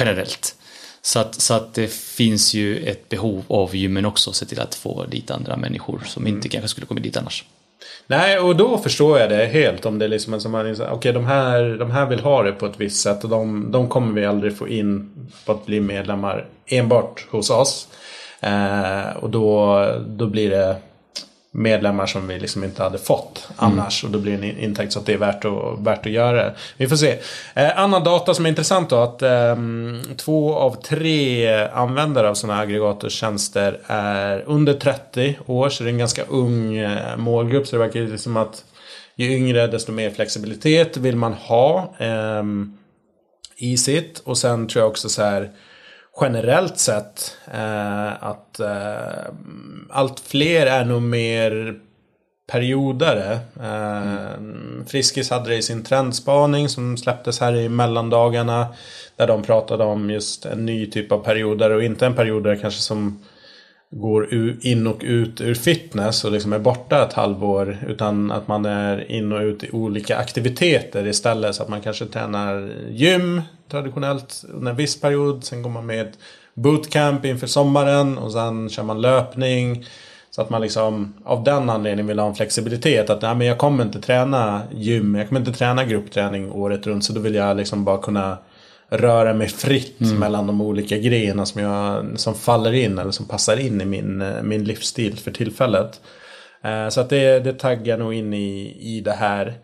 [0.00, 0.56] generellt.
[1.02, 4.74] Så att, så att det finns ju ett behov av gymmen också, se till att
[4.74, 6.50] få dit andra människor som inte mm.
[6.50, 7.44] kanske skulle komma dit annars.
[8.06, 9.86] Nej, och då förstår jag det helt.
[9.86, 12.42] Om det är liksom en som man okej okay, de, här, de här vill ha
[12.42, 13.24] det på ett visst sätt.
[13.24, 15.10] Och de, de kommer vi aldrig få in
[15.46, 17.88] på att bli medlemmar enbart hos oss.
[18.40, 20.76] Eh, och då, då blir det
[21.52, 24.04] medlemmar som vi liksom inte hade fått annars.
[24.04, 24.14] Mm.
[24.14, 26.36] Och då blir det en intäkt så att det är värt att, värt att göra
[26.36, 26.54] det.
[26.76, 27.18] Vi får se.
[27.54, 29.56] Eh, annan data som är intressant då att eh,
[30.16, 35.68] två av tre användare av sådana här aggregatortjänster är under 30 år.
[35.68, 37.66] Så det är en ganska ung eh, målgrupp.
[37.66, 38.64] Så det verkar som att
[39.16, 42.42] ju yngre desto mer flexibilitet vill man ha eh,
[43.56, 44.18] i sitt.
[44.18, 45.50] Och sen tror jag också så här
[46.20, 49.32] generellt sett eh, att eh,
[49.90, 51.80] allt fler är nog mer
[52.50, 53.38] periodare.
[53.60, 54.84] Eh, mm.
[54.86, 58.66] Friskis hade det i sin trendspaning som släpptes här i mellandagarna.
[59.16, 62.80] Där de pratade om just en ny typ av perioder och inte en periodare kanske
[62.80, 63.24] som
[63.92, 64.28] går
[64.60, 67.78] in och ut ur fitness och liksom är borta ett halvår.
[67.88, 71.54] Utan att man är in och ut i olika aktiviteter istället.
[71.54, 75.44] Så att man kanske tränar gym traditionellt under en viss period.
[75.44, 76.12] Sen går man med
[76.54, 79.84] bootcamp inför sommaren och sen kör man löpning.
[80.30, 83.10] Så att man liksom av den anledningen vill ha en flexibilitet.
[83.10, 87.04] Att nej, men jag kommer inte träna gym, jag kommer inte träna gruppträning året runt.
[87.04, 88.38] Så då vill jag liksom bara kunna
[88.90, 90.18] röra mig fritt mm.
[90.18, 94.24] mellan de olika grejerna som, jag, som faller in eller som passar in i min,
[94.42, 96.00] min livsstil för tillfället.
[96.64, 99.54] Eh, så att det, det taggar nog in i, i det här.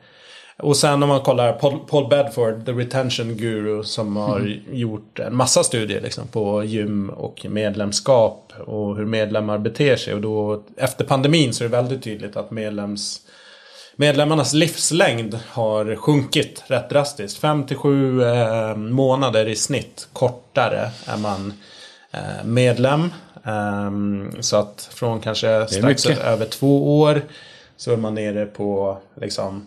[0.58, 4.60] Och sen om man kollar Paul, Paul Bedford, the retention guru, som har mm.
[4.72, 10.14] gjort en massa studier liksom, på gym och medlemskap och hur medlemmar beter sig.
[10.14, 13.25] Och då efter pandemin så är det väldigt tydligt att medlems
[13.98, 17.38] Medlemmarnas livslängd har sjunkit rätt drastiskt.
[17.38, 21.52] 5 till 7 eh, månader i snitt kortare är man
[22.10, 23.12] eh, medlem.
[23.44, 23.90] Eh,
[24.40, 27.22] så att från kanske strax över två år
[27.76, 29.66] så är man nere på liksom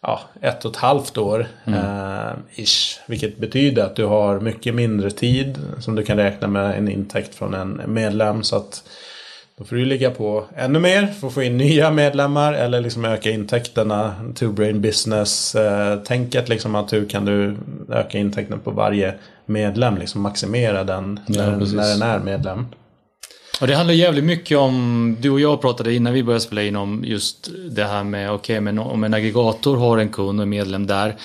[0.00, 1.48] ja, ett och ett halvt år.
[1.64, 1.80] Mm.
[1.80, 6.78] Eh, ish, vilket betyder att du har mycket mindre tid som du kan räkna med
[6.78, 8.42] en intäkt från en medlem.
[8.42, 8.82] Så att
[9.58, 13.04] då får du ligga på ännu mer för att få in nya medlemmar eller liksom
[13.04, 14.14] öka intäkterna.
[14.34, 17.56] Two brain business-tänket liksom att hur kan du
[17.90, 19.14] öka intäkten på varje
[19.46, 22.66] medlem, liksom maximera den ja, när, när den är medlem.
[23.60, 26.76] Och det handlar jävligt mycket om, du och jag pratade innan vi började spela in
[26.76, 30.42] om just det här med, okej okay, men om en aggregator har en kund och
[30.42, 31.16] en medlem där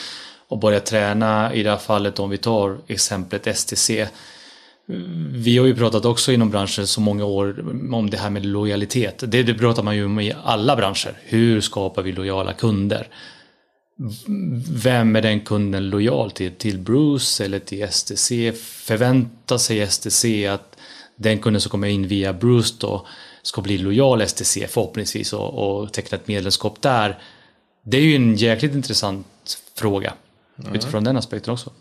[0.48, 4.08] och börjar träna, i det här fallet om vi tar exemplet STC,
[5.32, 9.24] vi har ju pratat också inom branschen så många år om det här med lojalitet.
[9.28, 11.18] Det, det pratar man ju om i alla branscher.
[11.24, 13.08] Hur skapar vi lojala kunder?
[14.84, 16.52] Vem är den kunden lojal till?
[16.52, 18.52] Till Bruce eller till STC?
[18.62, 20.78] Förväntar sig STC att
[21.16, 23.08] den kunden som kommer in via Bruce då
[23.42, 27.20] ska bli lojal STC förhoppningsvis och, och teckna ett medlemskap där?
[27.84, 29.28] Det är ju en jäkligt intressant
[29.76, 30.14] fråga
[30.60, 30.76] mm.
[30.76, 31.72] utifrån den aspekten också.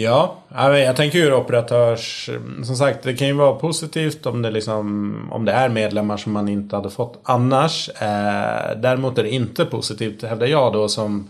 [0.00, 2.30] Ja, jag tänker ju operatörs...
[2.64, 6.32] Som sagt, det kan ju vara positivt om det, liksom, om det är medlemmar som
[6.32, 7.88] man inte hade fått annars.
[7.88, 11.28] Eh, däremot är det inte positivt, hävdar jag då, som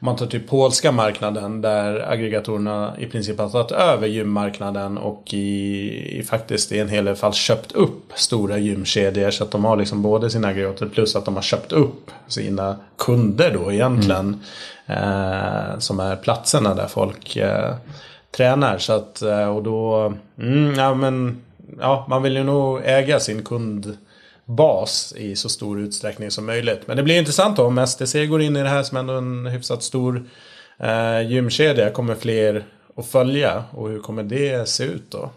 [0.00, 5.34] om man tar till polska marknaden där aggregatorerna i princip har tagit över gymmarknaden och
[5.34, 9.30] i, i faktiskt i en hel del fall köpt upp stora gymkedjor.
[9.30, 12.76] Så att de har liksom både sina aggregator plus att de har köpt upp sina
[12.98, 14.26] kunder då egentligen.
[14.26, 14.40] Mm.
[14.86, 17.74] Eh, som är platserna där folk eh,
[18.36, 18.78] tränar.
[18.78, 21.42] Så att, eh, och då, mm, ja men,
[21.80, 23.96] ja man vill ju nog äga sin kund
[24.46, 26.86] bas i så stor utsträckning som möjligt.
[26.86, 29.46] Men det blir intressant då om STC går in i det här som ändå en
[29.46, 30.24] hyfsat stor
[30.78, 31.90] eh, gymkedja.
[31.90, 32.64] Kommer fler
[32.96, 35.30] att följa och hur kommer det se ut då?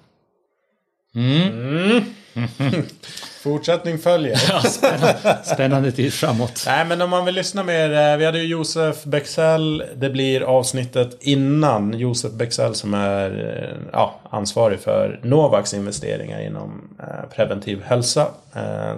[1.16, 1.47] Mm.
[1.47, 2.03] Mm.
[3.44, 4.42] Fortsättning följer.
[4.50, 6.64] Ja, spännande, spännande tid framåt.
[6.66, 7.92] Nej, men om man vill lyssna mer.
[7.92, 9.84] Eh, vi hade ju Josef Bexell.
[9.96, 16.90] Det blir avsnittet innan Josef Bexell som är eh, ja, ansvarig för Novaks investeringar inom
[17.00, 18.28] eh, preventiv hälsa.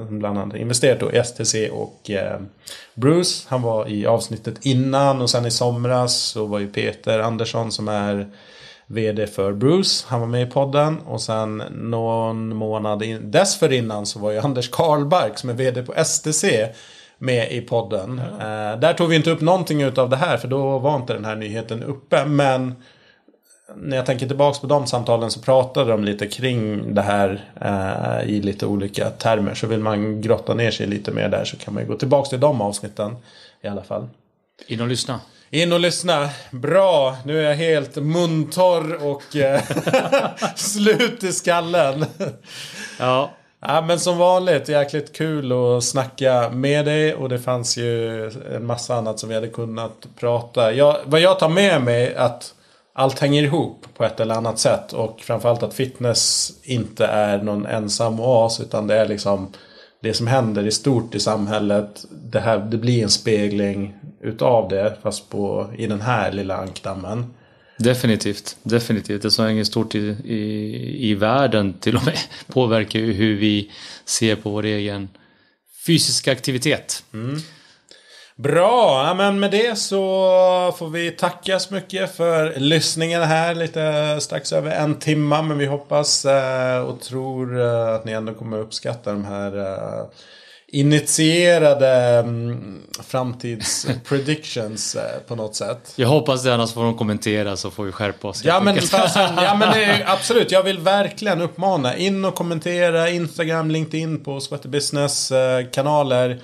[0.10, 2.12] Bland annat investerat i STC och
[2.94, 3.46] Bruce.
[3.48, 7.88] Han var i avsnittet innan och sen i somras så var ju Peter Andersson som
[7.88, 8.28] är
[8.92, 10.05] VD för Bruce.
[10.08, 11.00] Han var med i podden.
[11.00, 15.93] Och sen någon månad in, dessförinnan så var ju Anders Karlbark som är VD på
[16.04, 16.46] STC
[17.18, 18.22] med i podden.
[18.39, 18.72] Ja.
[18.72, 21.26] Eh, där tog vi inte upp någonting av det här för då var inte den
[21.26, 22.26] här nyheten uppe.
[22.26, 22.76] Men
[23.76, 28.30] när jag tänker tillbaka på de samtalen så pratade de lite kring det här eh,
[28.30, 29.54] i lite olika termer.
[29.54, 32.30] Så vill man grotta ner sig lite mer där så kan man ju gå tillbaka
[32.30, 33.16] till de avsnitten
[33.62, 34.08] i alla fall.
[34.68, 35.20] In och lyssna.
[35.54, 36.30] In och lyssna.
[36.52, 39.62] Bra, nu är jag helt muntorr och eh,
[40.56, 42.06] slut i skallen.
[43.00, 43.32] Ja.
[43.62, 48.26] Ja, men som vanligt, jäkligt kul att snacka med dig och det fanns ju
[48.56, 50.74] en massa annat som vi hade kunnat prata.
[50.74, 52.54] Jag, vad jag tar med mig är att
[52.94, 57.66] allt hänger ihop på ett eller annat sätt och framförallt att fitness inte är någon
[57.66, 59.54] ensam oas utan det är liksom
[60.02, 62.06] det som händer i stort i samhället.
[62.10, 67.34] Det, här, det blir en spegling utav det fast på, i den här lilla ankdammen.
[67.78, 69.22] Definitivt, definitivt.
[69.22, 72.18] Det som hänger stort i, i, i världen till och med
[72.48, 73.72] påverkar ju hur vi
[74.06, 75.10] ser på vår egen
[75.86, 77.04] fysiska aktivitet.
[77.14, 77.38] Mm.
[78.36, 83.56] Bra, ja, men med det så får vi tacka så mycket för lyssningen här.
[83.56, 85.42] Lite strax över en timma.
[85.42, 90.06] Men vi hoppas eh, och tror eh, att ni ändå kommer uppskatta de här eh,
[90.72, 95.93] initierade um, framtidspredictions uh, på något sätt.
[95.96, 98.46] Jag hoppas det, annars får de kommentera så får vi skärpa oss.
[98.46, 101.96] Ja men, fasen, ja men det, absolut, jag vill verkligen uppmana.
[101.96, 105.38] In och kommentera Instagram, LinkedIn på Sweaty Business uh,
[105.72, 106.39] kanaler.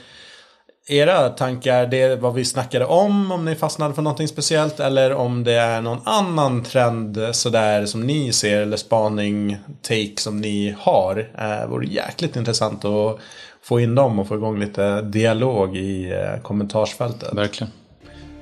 [0.90, 5.14] Era tankar, det är vad vi snackade om, om ni fastnade för någonting speciellt eller
[5.14, 10.76] om det är någon annan trend sådär som ni ser eller spaning, take som ni
[10.80, 11.32] har.
[11.41, 13.20] Uh, vore jäkligt intressant att
[13.68, 17.34] få in dem och få igång lite dialog i eh, kommentarsfältet.
[17.34, 17.73] Verkligen.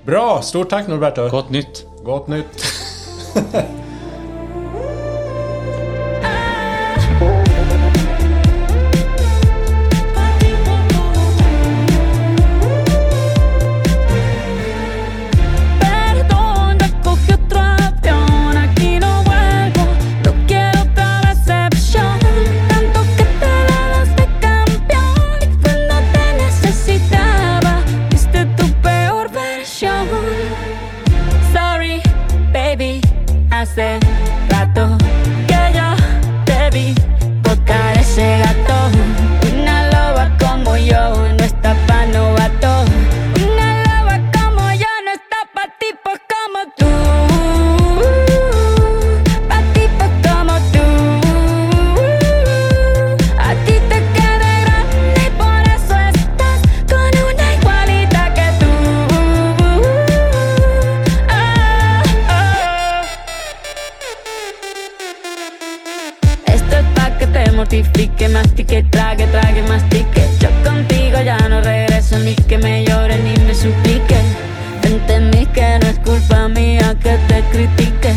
[0.06, 1.30] Bra, stort tack Norberto.
[1.30, 1.86] Gott nytt.
[2.04, 2.64] Gott nytt.
[69.36, 70.30] trague, trague, mastique.
[70.40, 74.18] Yo contigo ya no regreso ni que me llore ni me suplique.
[74.84, 78.14] Entendí que no es culpa mía que te critique.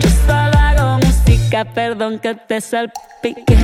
[0.00, 3.56] Yo solo hago música, perdón que te salpique.